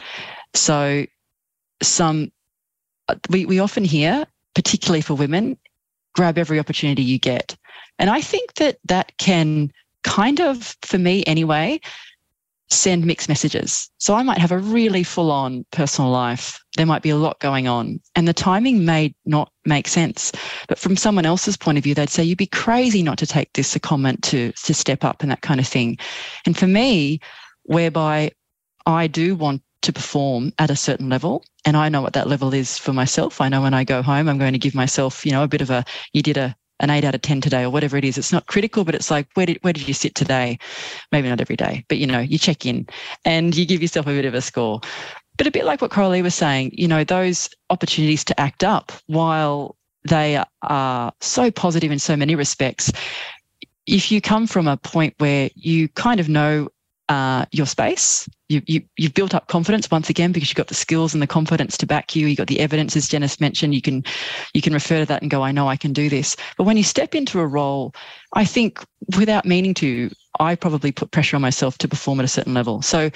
So 0.53 1.05
some 1.81 2.31
we, 3.29 3.45
we 3.45 3.59
often 3.59 3.83
hear, 3.83 4.25
particularly 4.53 5.01
for 5.01 5.13
women, 5.15 5.57
grab 6.13 6.37
every 6.37 6.59
opportunity 6.59 7.01
you 7.01 7.17
get. 7.17 7.55
And 7.97 8.09
I 8.09 8.21
think 8.21 8.55
that 8.55 8.77
that 8.85 9.17
can 9.17 9.71
kind 10.03 10.39
of, 10.39 10.75
for 10.83 10.97
me 10.97 11.23
anyway, 11.25 11.79
send 12.69 13.05
mixed 13.05 13.29
messages. 13.29 13.89
So 13.97 14.13
I 14.13 14.23
might 14.23 14.37
have 14.37 14.51
a 14.51 14.59
really 14.59 15.03
full 15.03 15.31
on 15.31 15.65
personal 15.71 16.11
life. 16.11 16.59
There 16.77 16.85
might 16.85 17.01
be 17.01 17.09
a 17.09 17.17
lot 17.17 17.39
going 17.39 17.67
on, 17.67 17.99
and 18.15 18.27
the 18.27 18.33
timing 18.33 18.85
may 18.85 19.15
not 19.25 19.51
make 19.69 19.87
sense. 19.87 20.33
But 20.67 20.77
from 20.77 20.97
someone 20.97 21.25
else's 21.25 21.55
point 21.55 21.77
of 21.77 21.83
view, 21.85 21.95
they'd 21.95 22.09
say, 22.09 22.23
You'd 22.23 22.37
be 22.37 22.47
crazy 22.47 23.01
not 23.01 23.17
to 23.19 23.25
take 23.25 23.53
this 23.53 23.75
a 23.75 23.79
comment 23.79 24.21
to, 24.23 24.51
to 24.51 24.73
step 24.73 25.05
up 25.05 25.21
and 25.21 25.31
that 25.31 25.41
kind 25.41 25.59
of 25.61 25.67
thing. 25.67 25.97
And 26.45 26.57
for 26.57 26.67
me, 26.67 27.21
whereby 27.63 28.31
I 28.85 29.07
do 29.07 29.35
want 29.35 29.61
to 29.83 29.93
perform 29.93 30.51
at 30.59 30.69
a 30.69 30.75
certain 30.75 31.07
level, 31.07 31.43
and 31.65 31.77
I 31.77 31.89
know 31.89 32.01
what 32.01 32.13
that 32.13 32.27
level 32.27 32.53
is 32.53 32.77
for 32.77 32.91
myself. 32.91 33.39
I 33.39 33.49
know 33.49 33.61
when 33.61 33.73
I 33.73 33.83
go 33.83 34.01
home, 34.01 34.27
I'm 34.27 34.37
going 34.37 34.53
to 34.53 34.59
give 34.59 34.75
myself, 34.75 35.25
you 35.25 35.31
know, 35.31 35.43
a 35.43 35.47
bit 35.47 35.61
of 35.61 35.69
a, 35.69 35.85
you 36.11 36.21
did 36.21 36.37
a, 36.37 36.55
an 36.79 36.89
eight 36.89 37.03
out 37.03 37.15
of 37.15 37.21
10 37.21 37.41
today 37.41 37.63
or 37.63 37.69
whatever 37.69 37.97
it 37.97 38.05
is. 38.05 38.17
It's 38.17 38.31
not 38.31 38.47
critical, 38.47 38.83
but 38.83 38.95
it's 38.95 39.11
like, 39.11 39.27
where 39.33 39.45
did, 39.45 39.59
where 39.61 39.73
did 39.73 39.87
you 39.87 39.93
sit 39.93 40.15
today? 40.15 40.57
Maybe 41.11 41.29
not 41.29 41.41
every 41.41 41.55
day, 41.55 41.85
but 41.89 41.97
you 41.97 42.07
know, 42.07 42.19
you 42.19 42.37
check 42.37 42.65
in 42.65 42.87
and 43.25 43.55
you 43.55 43.65
give 43.65 43.81
yourself 43.81 44.07
a 44.07 44.11
bit 44.11 44.25
of 44.25 44.33
a 44.33 44.41
score. 44.41 44.81
But 45.39 45.47
a 45.47 45.51
bit 45.51 45.63
like 45.63 45.81
what 45.81 45.89
Coralie 45.89 46.21
was 46.21 46.35
saying, 46.35 46.71
you 46.73 46.87
know, 46.87 47.05
those 47.05 47.49
opportunities 47.69 48.25
to 48.25 48.37
act 48.37 48.61
up 48.61 48.91
while 49.07 49.77
they 50.03 50.43
are 50.63 51.13
so 51.21 51.49
positive 51.49 51.91
in 51.93 51.97
so 51.97 52.17
many 52.17 52.35
respects. 52.35 52.91
If 53.87 54.11
you 54.11 54.19
come 54.19 54.47
from 54.47 54.67
a 54.67 54.75
point 54.75 55.13
where 55.17 55.49
you 55.55 55.87
kind 55.87 56.19
of 56.19 56.27
know 56.27 56.67
uh, 57.07 57.45
your 57.51 57.65
space. 57.65 58.29
You, 58.49 58.61
you, 58.67 58.81
you've 58.97 59.15
built 59.15 59.33
up 59.33 59.47
confidence 59.47 59.89
once 59.89 60.11
again 60.11 60.31
because 60.31 60.49
you've 60.49 60.55
got 60.55 60.67
the 60.67 60.75
skills 60.75 61.13
and 61.13 61.23
the 61.23 61.27
confidence 61.27 61.75
to 61.77 61.87
back 61.87 62.15
you. 62.15 62.27
You've 62.27 62.37
got 62.37 62.47
the 62.47 62.59
evidence, 62.59 62.95
as 62.95 63.07
Janice 63.07 63.39
mentioned. 63.39 63.73
You 63.73 63.81
can 63.81 64.03
you 64.53 64.61
can 64.61 64.73
refer 64.73 64.99
to 64.99 65.05
that 65.07 65.23
and 65.23 65.31
go, 65.31 65.41
I 65.41 65.51
know 65.51 65.67
I 65.67 65.75
can 65.75 65.91
do 65.91 66.07
this. 66.07 66.35
But 66.55 66.65
when 66.65 66.77
you 66.77 66.83
step 66.83 67.15
into 67.15 67.39
a 67.39 67.47
role, 67.47 67.95
I 68.33 68.45
think 68.45 68.79
without 69.17 69.43
meaning 69.43 69.73
to, 69.75 70.11
I 70.39 70.53
probably 70.53 70.91
put 70.91 71.09
pressure 71.09 71.35
on 71.35 71.41
myself 71.41 71.79
to 71.79 71.87
perform 71.87 72.19
at 72.19 72.25
a 72.25 72.29
certain 72.29 72.53
level. 72.53 72.83
So 72.83 73.09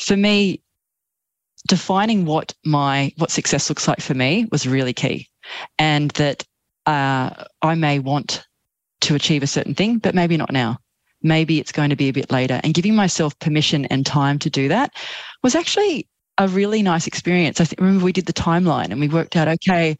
for 0.00 0.16
me, 0.16 0.60
defining 1.66 2.24
what 2.24 2.54
my 2.64 3.12
what 3.16 3.30
success 3.30 3.68
looks 3.68 3.88
like 3.88 4.00
for 4.00 4.14
me 4.14 4.46
was 4.50 4.66
really 4.66 4.92
key, 4.92 5.28
and 5.78 6.10
that 6.12 6.44
uh, 6.86 7.44
I 7.62 7.74
may 7.74 7.98
want 7.98 8.46
to 9.02 9.14
achieve 9.14 9.42
a 9.42 9.46
certain 9.46 9.74
thing, 9.74 9.98
but 9.98 10.14
maybe 10.14 10.36
not 10.36 10.52
now 10.52 10.78
maybe 11.22 11.58
it's 11.58 11.72
going 11.72 11.90
to 11.90 11.96
be 11.96 12.08
a 12.08 12.12
bit 12.12 12.30
later. 12.30 12.60
And 12.62 12.74
giving 12.74 12.94
myself 12.94 13.38
permission 13.38 13.84
and 13.86 14.06
time 14.06 14.38
to 14.40 14.50
do 14.50 14.68
that 14.68 14.94
was 15.42 15.54
actually 15.54 16.08
a 16.38 16.48
really 16.48 16.82
nice 16.82 17.06
experience. 17.06 17.60
I 17.60 17.66
remember 17.78 18.04
we 18.04 18.12
did 18.12 18.26
the 18.26 18.32
timeline 18.32 18.90
and 18.90 19.00
we 19.00 19.08
worked 19.08 19.36
out, 19.36 19.48
okay, 19.48 19.96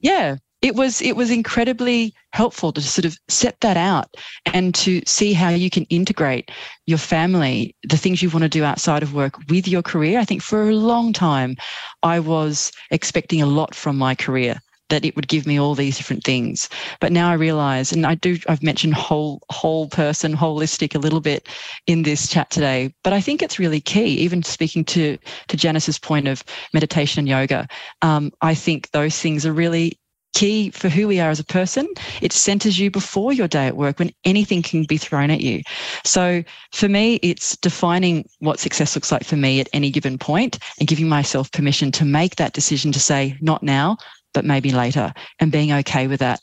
yeah, 0.00 0.36
it 0.62 0.74
was 0.74 1.00
it 1.00 1.16
was 1.16 1.30
incredibly 1.30 2.14
helpful 2.32 2.72
to 2.72 2.80
sort 2.80 3.04
of 3.04 3.16
set 3.28 3.60
that 3.60 3.76
out 3.76 4.14
and 4.46 4.74
to 4.74 5.00
see 5.06 5.32
how 5.32 5.48
you 5.48 5.70
can 5.70 5.84
integrate 5.84 6.50
your 6.86 6.98
family 6.98 7.74
the 7.84 7.96
things 7.96 8.22
you 8.22 8.30
want 8.30 8.42
to 8.42 8.48
do 8.48 8.64
outside 8.64 9.02
of 9.02 9.14
work 9.14 9.38
with 9.48 9.68
your 9.68 9.82
career 9.82 10.18
i 10.18 10.24
think 10.24 10.42
for 10.42 10.68
a 10.68 10.74
long 10.74 11.12
time 11.12 11.56
i 12.02 12.18
was 12.18 12.72
expecting 12.90 13.40
a 13.40 13.46
lot 13.46 13.74
from 13.74 13.96
my 13.96 14.14
career 14.14 14.60
that 14.88 15.04
it 15.04 15.14
would 15.16 15.28
give 15.28 15.46
me 15.46 15.60
all 15.60 15.74
these 15.74 15.98
different 15.98 16.24
things. 16.24 16.66
But 16.98 17.12
now 17.12 17.30
I 17.30 17.34
realize, 17.34 17.92
and 17.92 18.06
I 18.06 18.14
do, 18.14 18.38
I've 18.48 18.62
mentioned 18.62 18.94
whole, 18.94 19.42
whole 19.50 19.88
person, 19.88 20.34
holistic 20.34 20.94
a 20.94 20.98
little 20.98 21.20
bit 21.20 21.46
in 21.86 22.04
this 22.04 22.26
chat 22.26 22.48
today, 22.48 22.94
but 23.04 23.12
I 23.12 23.20
think 23.20 23.42
it's 23.42 23.58
really 23.58 23.82
key, 23.82 24.06
even 24.06 24.42
speaking 24.42 24.84
to, 24.86 25.18
to 25.48 25.56
Janice's 25.58 25.98
point 25.98 26.26
of 26.26 26.42
meditation 26.72 27.20
and 27.20 27.28
yoga. 27.28 27.68
Um, 28.00 28.32
I 28.40 28.54
think 28.54 28.90
those 28.92 29.18
things 29.18 29.44
are 29.44 29.52
really 29.52 29.98
key 30.38 30.70
for 30.70 30.88
who 30.88 31.08
we 31.08 31.18
are 31.18 31.30
as 31.30 31.40
a 31.40 31.44
person. 31.44 31.88
It 32.22 32.32
centers 32.32 32.78
you 32.78 32.92
before 32.92 33.32
your 33.32 33.48
day 33.48 33.66
at 33.66 33.76
work 33.76 33.98
when 33.98 34.12
anything 34.24 34.62
can 34.62 34.84
be 34.84 34.96
thrown 34.96 35.32
at 35.32 35.40
you. 35.40 35.62
So 36.04 36.44
for 36.72 36.88
me, 36.88 37.16
it's 37.24 37.56
defining 37.56 38.24
what 38.38 38.60
success 38.60 38.94
looks 38.94 39.10
like 39.10 39.24
for 39.24 39.34
me 39.34 39.58
at 39.58 39.68
any 39.72 39.90
given 39.90 40.16
point 40.16 40.60
and 40.78 40.86
giving 40.86 41.08
myself 41.08 41.50
permission 41.50 41.90
to 41.90 42.04
make 42.04 42.36
that 42.36 42.52
decision 42.52 42.92
to 42.92 43.00
say, 43.00 43.36
not 43.40 43.64
now, 43.64 43.96
but 44.32 44.44
maybe 44.44 44.70
later, 44.70 45.12
and 45.40 45.50
being 45.50 45.72
okay 45.72 46.06
with 46.06 46.20
that. 46.20 46.38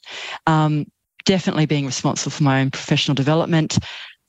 Um, 0.45 0.85
definitely 1.23 1.65
being 1.65 1.85
responsible 1.85 2.31
for 2.31 2.43
my 2.43 2.59
own 2.59 2.71
professional 2.71 3.15
development, 3.15 3.77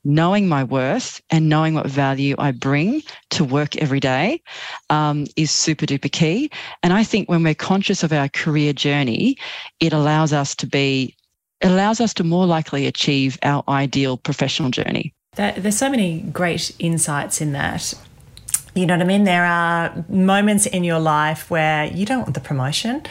knowing 0.06 0.48
my 0.48 0.62
worth 0.62 1.20
and 1.30 1.48
knowing 1.48 1.74
what 1.74 1.86
value 1.86 2.36
I 2.38 2.52
bring 2.52 3.02
to 3.30 3.44
work 3.44 3.76
every 3.76 3.98
day 3.98 4.40
um, 4.88 5.26
is 5.34 5.50
super 5.50 5.84
duper 5.84 6.10
key. 6.10 6.50
And 6.82 6.92
I 6.92 7.02
think 7.02 7.28
when 7.28 7.42
we're 7.42 7.54
conscious 7.54 8.04
of 8.04 8.12
our 8.12 8.28
career 8.28 8.72
journey, 8.72 9.36
it 9.80 9.92
allows 9.92 10.32
us 10.32 10.54
to 10.56 10.66
be, 10.66 11.16
it 11.60 11.70
allows 11.72 12.00
us 12.00 12.14
to 12.14 12.24
more 12.24 12.46
likely 12.46 12.86
achieve 12.86 13.36
our 13.42 13.64
ideal 13.68 14.16
professional 14.16 14.70
journey. 14.70 15.12
there's 15.34 15.76
so 15.76 15.90
many 15.90 16.20
great 16.20 16.70
insights 16.78 17.40
in 17.40 17.52
that. 17.52 17.92
You 18.76 18.86
know 18.86 18.94
what 18.94 19.02
I 19.02 19.06
mean? 19.06 19.24
There 19.24 19.44
are 19.44 20.04
moments 20.08 20.66
in 20.66 20.84
your 20.84 21.00
life 21.00 21.50
where 21.50 21.86
you 21.86 22.06
don't 22.06 22.20
want 22.20 22.34
the 22.34 22.40
promotion, 22.40 23.02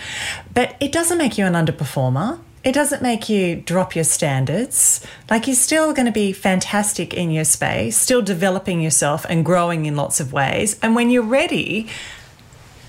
but 0.53 0.75
it 0.79 0.91
doesn't 0.91 1.17
make 1.17 1.37
you 1.37 1.45
an 1.45 1.53
underperformer. 1.53 2.39
It 2.65 2.73
doesn't 2.73 3.03
make 3.03 3.29
you 3.29 3.57
drop 3.57 3.95
your 3.95 4.03
standards. 4.03 5.05
Like 5.29 5.45
you're 5.45 5.55
still 5.55 5.93
going 5.93 6.07
to 6.07 6.11
be 6.11 6.33
fantastic 6.33 7.13
in 7.13 7.29
your 7.29 7.45
space, 7.45 7.95
still 7.95 8.23
developing 8.23 8.81
yourself 8.81 9.25
and 9.29 9.45
growing 9.45 9.85
in 9.85 9.95
lots 9.95 10.19
of 10.19 10.33
ways. 10.33 10.79
And 10.81 10.95
when 10.95 11.11
you're 11.11 11.21
ready, 11.21 11.87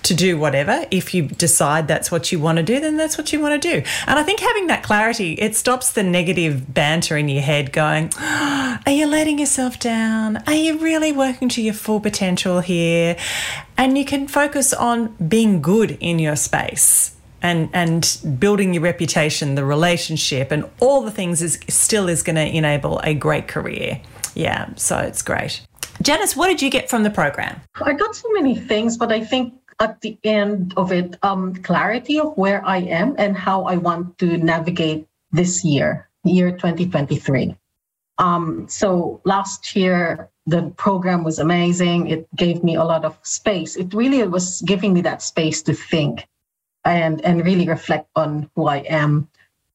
to 0.07 0.15
do 0.15 0.39
whatever. 0.39 0.87
If 0.93 1.15
you 1.15 1.23
decide 1.23 1.89
that's 1.89 2.13
what 2.13 2.31
you 2.31 2.39
want 2.39 2.59
to 2.59 2.63
do, 2.63 2.79
then 2.79 2.97
that's 2.97 3.19
what 3.19 3.33
you 3.33 3.41
want 3.41 3.61
to 3.61 3.69
do. 3.69 3.83
And 4.07 4.19
I 4.19 4.23
think 4.23 4.39
having 4.39 4.69
that 4.69 4.85
clarity, 4.85 5.33
it 5.33 5.57
stops 5.57 5.93
the 5.93 6.05
negative 6.05 6.73
banter 6.73 7.17
in 7.17 7.29
your 7.29 7.43
head 7.43 7.73
going, 7.73 8.13
oh, 8.17 8.79
Are 8.87 8.93
you 8.93 9.07
letting 9.07 9.41
yourself 9.41 9.81
down? 9.81 10.37
Are 10.47 10.55
you 10.55 10.79
really 10.79 11.11
working 11.11 11.49
to 11.51 11.63
your 11.63 11.75
full 11.75 11.99
potential 11.99 12.61
here? 12.61 13.17
And 13.77 13.99
you 13.99 14.05
can 14.05 14.29
focus 14.29 14.73
on 14.73 15.09
being 15.17 15.61
good 15.61 15.99
in 16.01 16.21
your 16.21 16.37
space. 16.37 17.16
And, 17.47 17.71
and 17.73 18.19
building 18.41 18.75
your 18.75 18.83
reputation, 18.83 19.55
the 19.55 19.65
relationship, 19.65 20.51
and 20.51 20.69
all 20.81 21.03
the 21.03 21.13
things 21.13 21.43
is 21.43 21.61
still 21.69 22.09
is 22.09 22.25
going 22.25 22.35
to 22.35 22.49
enable 22.61 22.99
a 23.05 23.15
great 23.15 23.47
career. 23.47 24.01
Yeah, 24.35 24.75
so 24.75 24.99
it's 24.99 25.23
great. 25.23 25.65
Janice, 26.03 26.35
what 26.35 26.49
did 26.49 26.61
you 26.61 26.71
get 26.71 26.91
from 26.91 27.05
the 27.05 27.11
program? 27.11 27.61
I 27.81 27.93
got 27.93 28.17
so 28.17 28.29
many 28.33 28.57
things, 28.57 28.97
but 28.97 29.13
I 29.13 29.23
think 29.23 29.55
at 29.79 30.01
the 30.01 30.19
end 30.25 30.75
of 30.77 30.91
it 30.91 31.17
um, 31.23 31.55
clarity 31.63 32.19
of 32.19 32.37
where 32.37 32.67
I 32.67 32.79
am 32.79 33.15
and 33.17 33.37
how 33.37 33.63
I 33.63 33.77
want 33.77 34.19
to 34.19 34.37
navigate 34.39 35.07
this 35.31 35.65
year, 35.65 36.09
year 36.25 36.51
2023. 36.51 37.57
Um, 38.19 38.67
so 38.69 39.21
last 39.25 39.77
year, 39.77 40.29
the 40.47 40.63
program 40.77 41.23
was 41.23 41.39
amazing. 41.39 42.09
It 42.09 42.27
gave 42.35 42.65
me 42.65 42.75
a 42.75 42.85
lot 42.85 43.05
of 43.05 43.17
space. 43.23 43.77
It 43.77 43.95
really 43.95 44.27
was 44.27 44.63
giving 44.63 44.95
me 44.95 45.01
that 45.03 45.23
space 45.23 45.63
to 45.63 45.75
think 45.75 46.27
and, 46.87 47.25
and 47.25 47.45
really 47.45 47.69
reflect 47.69 48.09
on 48.17 48.51
who 48.55 48.67
I 48.69 48.79
am. 48.89 49.29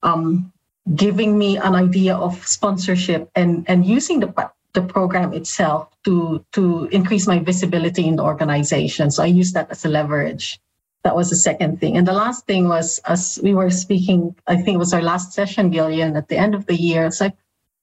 Um, 0.04 0.52
giving 0.96 1.38
me 1.38 1.58
an 1.58 1.76
idea 1.76 2.16
of 2.16 2.46
sponsorship 2.48 3.30
and, 3.36 3.64
and 3.68 3.86
using 3.86 4.20
the 4.20 4.52
the 4.74 4.82
program 4.82 5.34
itself 5.34 5.90
to 6.04 6.44
to 6.54 6.86
increase 6.92 7.28
my 7.28 7.40
visibility 7.40 8.08
in 8.08 8.16
the 8.16 8.24
organization. 8.24 9.12
So 9.12 9.24
I 9.24 9.28
use 9.28 9.52
that 9.54 9.70
as 9.70 9.86
a 9.86 9.90
leverage. 9.90 10.60
That 11.04 11.16
was 11.16 11.30
the 11.30 11.36
second 11.36 11.80
thing. 11.80 11.98
And 11.98 12.08
the 12.08 12.14
last 12.14 12.46
thing 12.46 12.68
was 12.68 13.00
as 13.06 13.40
we 13.44 13.54
were 13.54 13.70
speaking, 13.70 14.36
I 14.48 14.56
think 14.56 14.76
it 14.76 14.78
was 14.78 14.94
our 14.94 15.02
last 15.02 15.34
session, 15.34 15.72
Gillian, 15.72 16.16
at 16.16 16.30
the 16.30 16.38
end 16.38 16.54
of 16.56 16.68
the 16.68 16.76
year. 16.76 17.06
It's 17.06 17.20
like, 17.20 17.36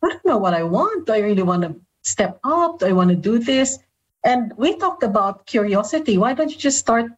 I 0.03 0.09
don't 0.09 0.25
know 0.25 0.38
what 0.38 0.55
I 0.55 0.62
want. 0.62 1.07
Do 1.07 1.12
I 1.14 1.19
really 1.19 1.43
want 1.43 1.62
to 1.62 1.75
step 2.03 2.38
up? 2.45 2.79
Do 2.79 2.87
I 2.87 2.93
want 2.93 3.11
to 3.11 3.17
do 3.17 3.38
this? 3.38 3.79
And 4.25 4.53
we 4.57 4.77
talked 4.77 5.03
about 5.03 5.47
curiosity. 5.47 6.17
Why 6.17 6.33
don't 6.33 6.51
you 6.51 6.57
just 6.57 6.79
start 6.79 7.11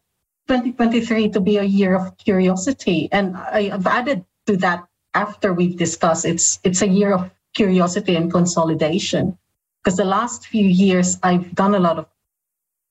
2023 0.47 1.29
to 1.29 1.39
be 1.39 1.57
a 1.57 1.63
year 1.63 1.95
of 1.95 2.17
curiosity? 2.17 3.09
And 3.11 3.37
I, 3.37 3.69
have 3.69 3.87
added 3.87 4.25
to 4.47 4.57
that 4.57 4.87
after 5.13 5.53
we've 5.53 5.77
discussed 5.77 6.25
it's 6.25 6.59
it's 6.63 6.81
a 6.81 6.87
year 6.87 7.13
of 7.13 7.31
curiosity 7.53 8.15
and 8.15 8.31
consolidation. 8.31 9.37
Because 9.83 9.97
the 9.97 10.05
last 10.05 10.47
few 10.47 10.65
years 10.65 11.17
I've 11.23 11.53
done 11.55 11.75
a 11.75 11.79
lot 11.79 11.97
of 11.97 12.07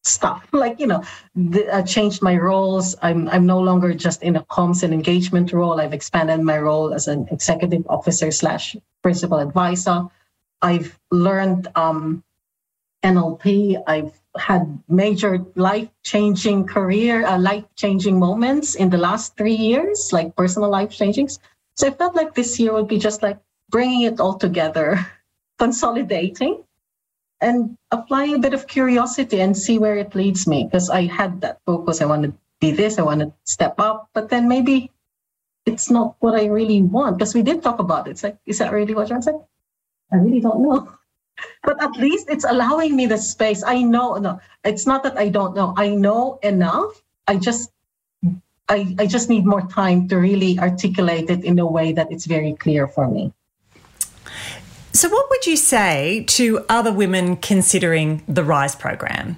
stuff. 0.02 0.46
Like 0.52 0.80
you 0.80 0.86
know 0.86 1.02
the, 1.34 1.74
I 1.74 1.82
changed 1.82 2.22
my 2.22 2.36
roles. 2.36 2.96
I'm 3.02 3.28
I'm 3.28 3.46
no 3.46 3.60
longer 3.60 3.94
just 3.94 4.22
in 4.22 4.36
a 4.36 4.44
comms 4.44 4.82
and 4.82 4.92
engagement 4.92 5.52
role. 5.52 5.80
I've 5.80 5.94
expanded 5.94 6.40
my 6.40 6.58
role 6.58 6.92
as 6.92 7.08
an 7.08 7.28
executive 7.30 7.86
officer 7.88 8.30
slash 8.30 8.76
principal 9.02 9.38
advisor. 9.38 10.06
I've 10.62 10.98
learned 11.10 11.68
um, 11.74 12.22
NLP 13.02 13.82
I've 13.86 14.19
had 14.36 14.78
major 14.88 15.44
life 15.56 15.88
changing 16.02 16.66
career 16.66 17.26
uh, 17.26 17.38
life 17.38 17.64
changing 17.76 18.18
moments 18.18 18.74
in 18.74 18.90
the 18.90 18.98
last 18.98 19.36
three 19.36 19.54
years 19.54 20.10
like 20.12 20.34
personal 20.36 20.70
life 20.70 20.90
changings 20.90 21.38
so 21.74 21.88
I 21.88 21.90
felt 21.90 22.14
like 22.14 22.34
this 22.34 22.58
year 22.60 22.72
would 22.72 22.88
be 22.88 22.98
just 22.98 23.22
like 23.22 23.38
bringing 23.70 24.02
it 24.02 24.20
all 24.20 24.34
together 24.34 25.04
consolidating 25.58 26.62
and 27.40 27.76
apply 27.90 28.24
a 28.26 28.38
bit 28.38 28.54
of 28.54 28.66
curiosity 28.66 29.40
and 29.40 29.56
see 29.56 29.78
where 29.78 29.96
it 29.96 30.14
leads 30.14 30.46
me 30.46 30.64
because 30.64 30.90
I 30.90 31.06
had 31.06 31.40
that 31.40 31.60
focus. 31.64 32.00
I 32.00 32.04
want 32.06 32.24
to 32.24 32.34
be 32.60 32.70
this, 32.70 32.98
I 32.98 33.02
want 33.02 33.20
to 33.20 33.32
step 33.44 33.80
up, 33.80 34.08
but 34.12 34.28
then 34.28 34.48
maybe 34.48 34.90
it's 35.64 35.90
not 35.90 36.16
what 36.20 36.34
I 36.34 36.46
really 36.46 36.82
want 36.82 37.18
because 37.18 37.34
we 37.34 37.42
did 37.42 37.62
talk 37.62 37.78
about 37.78 38.06
it. 38.06 38.12
It's 38.12 38.22
like, 38.22 38.36
is 38.46 38.58
that 38.58 38.72
really 38.72 38.94
what 38.94 39.08
you're 39.08 39.22
saying? 39.22 39.42
I 40.12 40.16
really 40.16 40.40
don't 40.40 40.62
know. 40.62 40.92
But 41.62 41.82
at 41.82 41.92
least 41.96 42.30
it's 42.30 42.44
allowing 42.44 42.96
me 42.96 43.06
the 43.06 43.18
space. 43.18 43.62
I 43.62 43.82
know, 43.82 44.16
no, 44.16 44.40
it's 44.64 44.86
not 44.86 45.02
that 45.02 45.18
I 45.18 45.28
don't 45.28 45.54
know. 45.54 45.74
I 45.76 45.90
know 45.90 46.38
enough. 46.42 47.02
I 47.26 47.36
just 47.36 47.70
I, 48.70 48.94
I 49.00 49.06
just 49.06 49.28
need 49.28 49.44
more 49.44 49.62
time 49.62 50.06
to 50.08 50.16
really 50.16 50.58
articulate 50.58 51.28
it 51.28 51.44
in 51.44 51.58
a 51.58 51.66
way 51.66 51.92
that 51.92 52.10
it's 52.12 52.24
very 52.24 52.54
clear 52.54 52.86
for 52.86 53.10
me. 53.10 53.32
So, 54.92 55.08
what 55.08 55.28
would 55.28 55.44
you 55.44 55.56
say 55.56 56.24
to 56.28 56.64
other 56.68 56.92
women 56.92 57.36
considering 57.36 58.22
the 58.28 58.44
RISE 58.44 58.76
program? 58.76 59.36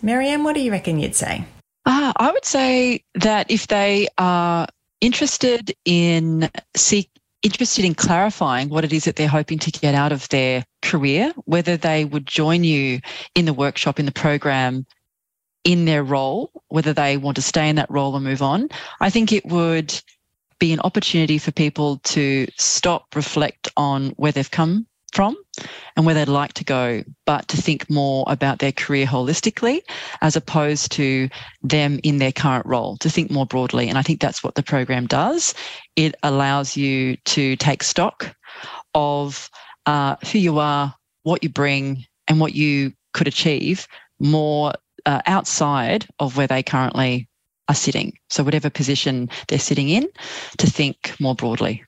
Marianne, 0.00 0.42
what 0.42 0.54
do 0.54 0.60
you 0.60 0.70
reckon 0.70 0.98
you'd 0.98 1.14
say? 1.14 1.44
Uh, 1.84 2.12
I 2.16 2.32
would 2.32 2.46
say 2.46 3.04
that 3.14 3.50
if 3.50 3.66
they 3.66 4.08
are 4.16 4.66
interested 5.02 5.74
in 5.84 6.48
seek 6.74 7.10
interested 7.42 7.84
in 7.84 7.94
clarifying 7.94 8.68
what 8.68 8.84
it 8.84 8.92
is 8.92 9.04
that 9.04 9.16
they're 9.16 9.28
hoping 9.28 9.58
to 9.60 9.70
get 9.70 9.94
out 9.94 10.12
of 10.12 10.28
their 10.28 10.64
career, 10.80 11.32
whether 11.44 11.76
they 11.76 12.04
would 12.04 12.26
join 12.26 12.64
you 12.64 13.00
in 13.34 13.44
the 13.44 13.54
workshop, 13.54 13.98
in 13.98 14.06
the 14.06 14.12
program, 14.12 14.86
in 15.64 15.84
their 15.84 16.02
role, 16.02 16.50
whether 16.68 16.92
they 16.92 17.16
want 17.16 17.36
to 17.36 17.42
stay 17.42 17.68
in 17.68 17.76
that 17.76 17.90
role 17.90 18.14
or 18.14 18.20
move 18.20 18.42
on, 18.42 18.68
I 19.00 19.10
think 19.10 19.32
it 19.32 19.46
would 19.46 20.00
be 20.58 20.72
an 20.72 20.80
opportunity 20.80 21.38
for 21.38 21.52
people 21.52 21.98
to 22.04 22.46
stop, 22.56 23.14
reflect 23.14 23.68
on 23.76 24.10
where 24.10 24.32
they've 24.32 24.50
come 24.50 24.86
from 25.12 25.36
and 25.96 26.06
where 26.06 26.14
they'd 26.14 26.28
like 26.28 26.54
to 26.54 26.64
go, 26.64 27.02
but 27.26 27.46
to 27.48 27.56
think 27.56 27.88
more 27.90 28.24
about 28.26 28.58
their 28.58 28.72
career 28.72 29.06
holistically 29.06 29.80
as 30.20 30.36
opposed 30.36 30.90
to 30.92 31.28
them 31.62 32.00
in 32.02 32.18
their 32.18 32.32
current 32.32 32.66
role, 32.66 32.96
to 32.98 33.10
think 33.10 33.30
more 33.30 33.46
broadly. 33.46 33.88
And 33.88 33.98
I 33.98 34.02
think 34.02 34.20
that's 34.20 34.42
what 34.42 34.54
the 34.54 34.62
program 34.62 35.06
does. 35.06 35.54
It 35.96 36.14
allows 36.22 36.76
you 36.76 37.16
to 37.16 37.56
take 37.56 37.82
stock 37.82 38.34
of 38.94 39.50
uh, 39.86 40.16
who 40.30 40.38
you 40.38 40.58
are, 40.58 40.94
what 41.22 41.42
you 41.42 41.48
bring, 41.48 42.04
and 42.28 42.40
what 42.40 42.54
you 42.54 42.92
could 43.12 43.28
achieve 43.28 43.86
more 44.18 44.72
uh, 45.06 45.20
outside 45.26 46.06
of 46.18 46.36
where 46.36 46.46
they 46.46 46.62
currently 46.62 47.28
are 47.68 47.74
sitting. 47.74 48.16
So, 48.30 48.42
whatever 48.42 48.70
position 48.70 49.28
they're 49.48 49.58
sitting 49.58 49.88
in, 49.88 50.08
to 50.58 50.66
think 50.66 51.14
more 51.20 51.34
broadly. 51.34 51.84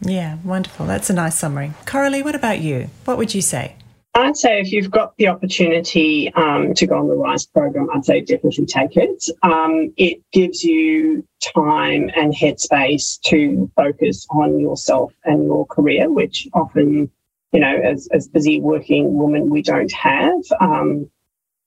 Yeah, 0.00 0.38
wonderful. 0.44 0.86
That's 0.86 1.10
a 1.10 1.12
nice 1.12 1.38
summary. 1.38 1.72
Coralie, 1.86 2.22
what 2.22 2.34
about 2.34 2.60
you? 2.60 2.88
What 3.04 3.18
would 3.18 3.34
you 3.34 3.42
say? 3.42 3.76
I'd 4.14 4.36
say 4.36 4.60
if 4.60 4.72
you've 4.72 4.90
got 4.90 5.16
the 5.18 5.28
opportunity 5.28 6.32
um, 6.34 6.74
to 6.74 6.86
go 6.86 6.98
on 6.98 7.06
the 7.06 7.14
RISE 7.14 7.46
program, 7.46 7.88
I'd 7.94 8.04
say 8.04 8.20
definitely 8.20 8.66
take 8.66 8.96
it. 8.96 9.24
Um, 9.42 9.92
it 9.96 10.20
gives 10.32 10.64
you 10.64 11.26
time 11.54 12.10
and 12.16 12.34
headspace 12.34 13.20
to 13.26 13.70
focus 13.76 14.26
on 14.30 14.58
yourself 14.58 15.12
and 15.24 15.44
your 15.44 15.64
career, 15.66 16.10
which 16.10 16.48
often, 16.54 17.10
you 17.52 17.60
know, 17.60 17.76
as, 17.76 18.08
as 18.12 18.26
busy 18.26 18.60
working 18.60 19.16
women, 19.16 19.48
we 19.48 19.62
don't 19.62 19.92
have. 19.92 20.40
Um, 20.60 21.08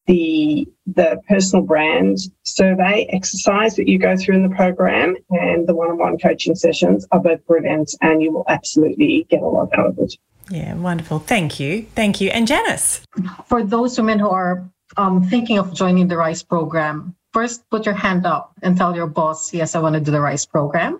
the 0.05 0.67
the 0.85 1.21
personal 1.29 1.63
brand 1.63 2.17
survey 2.43 3.07
exercise 3.09 3.75
that 3.75 3.87
you 3.87 3.97
go 3.97 4.17
through 4.17 4.35
in 4.35 4.43
the 4.43 4.55
program 4.55 5.15
and 5.29 5.67
the 5.67 5.73
one-on-one 5.73 6.17
coaching 6.17 6.55
sessions 6.55 7.07
are 7.11 7.21
both 7.21 7.45
brilliant 7.47 7.93
and 8.01 8.21
you 8.21 8.31
will 8.31 8.45
absolutely 8.49 9.25
get 9.29 9.41
a 9.41 9.47
lot 9.47 9.69
out 9.77 9.87
of 9.87 9.99
it. 9.99 10.15
Yeah, 10.49 10.73
wonderful. 10.75 11.19
Thank 11.19 11.59
you. 11.59 11.83
Thank 11.95 12.19
you. 12.19 12.29
And 12.29 12.47
Janice? 12.47 13.05
For 13.45 13.63
those 13.63 13.97
women 13.97 14.19
who 14.19 14.29
are 14.29 14.69
um, 14.97 15.23
thinking 15.23 15.57
of 15.57 15.73
joining 15.73 16.09
the 16.09 16.17
RISE 16.17 16.43
program, 16.43 17.15
first 17.31 17.67
put 17.69 17.85
your 17.85 17.95
hand 17.95 18.25
up 18.25 18.53
and 18.61 18.77
tell 18.77 18.93
your 18.93 19.07
boss, 19.07 19.53
yes, 19.53 19.73
I 19.73 19.79
want 19.79 19.95
to 19.95 20.01
do 20.01 20.11
the 20.11 20.19
RISE 20.19 20.45
program. 20.45 20.99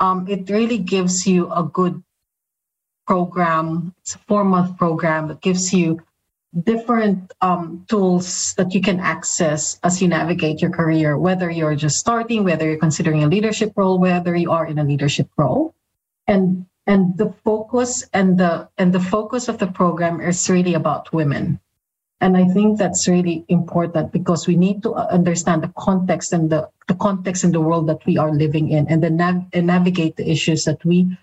Um, 0.00 0.26
it 0.28 0.50
really 0.50 0.78
gives 0.78 1.24
you 1.24 1.50
a 1.52 1.62
good 1.62 2.02
program. 3.06 3.94
It's 4.00 4.16
a 4.16 4.18
four 4.18 4.44
month 4.44 4.76
program 4.76 5.28
that 5.28 5.40
gives 5.40 5.72
you 5.72 6.00
different 6.62 7.32
um, 7.40 7.84
tools 7.88 8.54
that 8.54 8.74
you 8.74 8.80
can 8.80 9.00
access 9.00 9.78
as 9.82 10.00
you 10.00 10.08
navigate 10.08 10.62
your 10.62 10.70
career, 10.70 11.18
whether 11.18 11.50
you're 11.50 11.74
just 11.74 11.98
starting, 11.98 12.44
whether 12.44 12.68
you're 12.68 12.78
considering 12.78 13.24
a 13.24 13.28
leadership 13.28 13.72
role, 13.76 13.98
whether 13.98 14.36
you 14.36 14.52
are 14.52 14.66
in 14.66 14.78
a 14.78 14.84
leadership 14.84 15.28
role. 15.36 15.74
And 16.26 16.66
and 16.86 17.16
the 17.16 17.32
focus 17.44 18.04
and 18.12 18.38
the 18.38 18.68
and 18.78 18.92
the 18.92 19.00
focus 19.00 19.48
of 19.48 19.58
the 19.58 19.66
program 19.66 20.20
is 20.20 20.48
really 20.48 20.74
about 20.74 21.12
women. 21.12 21.60
And 22.20 22.36
I 22.36 22.44
think 22.44 22.78
that's 22.78 23.08
really 23.08 23.44
important 23.48 24.12
because 24.12 24.46
we 24.46 24.56
need 24.56 24.82
to 24.84 24.94
understand 24.94 25.62
the 25.62 25.72
context 25.76 26.32
and 26.32 26.48
the, 26.48 26.70
the 26.88 26.94
context 26.94 27.44
in 27.44 27.52
the 27.52 27.60
world 27.60 27.88
that 27.88 28.06
we 28.06 28.16
are 28.16 28.32
living 28.32 28.70
in 28.70 28.86
and 28.88 29.02
then 29.02 29.16
nav- 29.16 29.44
and 29.52 29.66
navigate 29.66 30.16
the 30.16 30.30
issues 30.30 30.64
that 30.64 30.82
we 30.86 31.18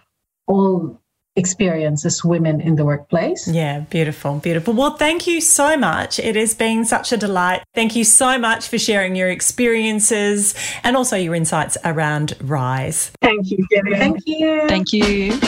all 0.45 1.00
experience 1.35 2.05
as 2.05 2.23
women 2.23 2.59
in 2.59 2.75
the 2.75 2.85
workplace. 2.85 3.47
Yeah, 3.47 3.81
beautiful, 3.81 4.39
beautiful. 4.39 4.73
Well, 4.73 4.97
thank 4.97 5.27
you 5.27 5.41
so 5.41 5.77
much. 5.77 6.19
It 6.19 6.35
has 6.35 6.53
been 6.53 6.85
such 6.85 7.11
a 7.11 7.17
delight. 7.17 7.63
Thank 7.73 7.95
you 7.95 8.03
so 8.03 8.37
much 8.37 8.67
for 8.67 8.77
sharing 8.77 9.15
your 9.15 9.29
experiences 9.29 10.55
and 10.83 10.97
also 10.97 11.15
your 11.15 11.35
insights 11.35 11.77
around 11.85 12.33
Rise. 12.41 13.11
Thank 13.21 13.49
you, 13.51 13.65
Gillian. 13.71 13.99
Thank 13.99 14.19
you. 14.25 14.67
Thank 14.67 14.93
you. 14.93 15.39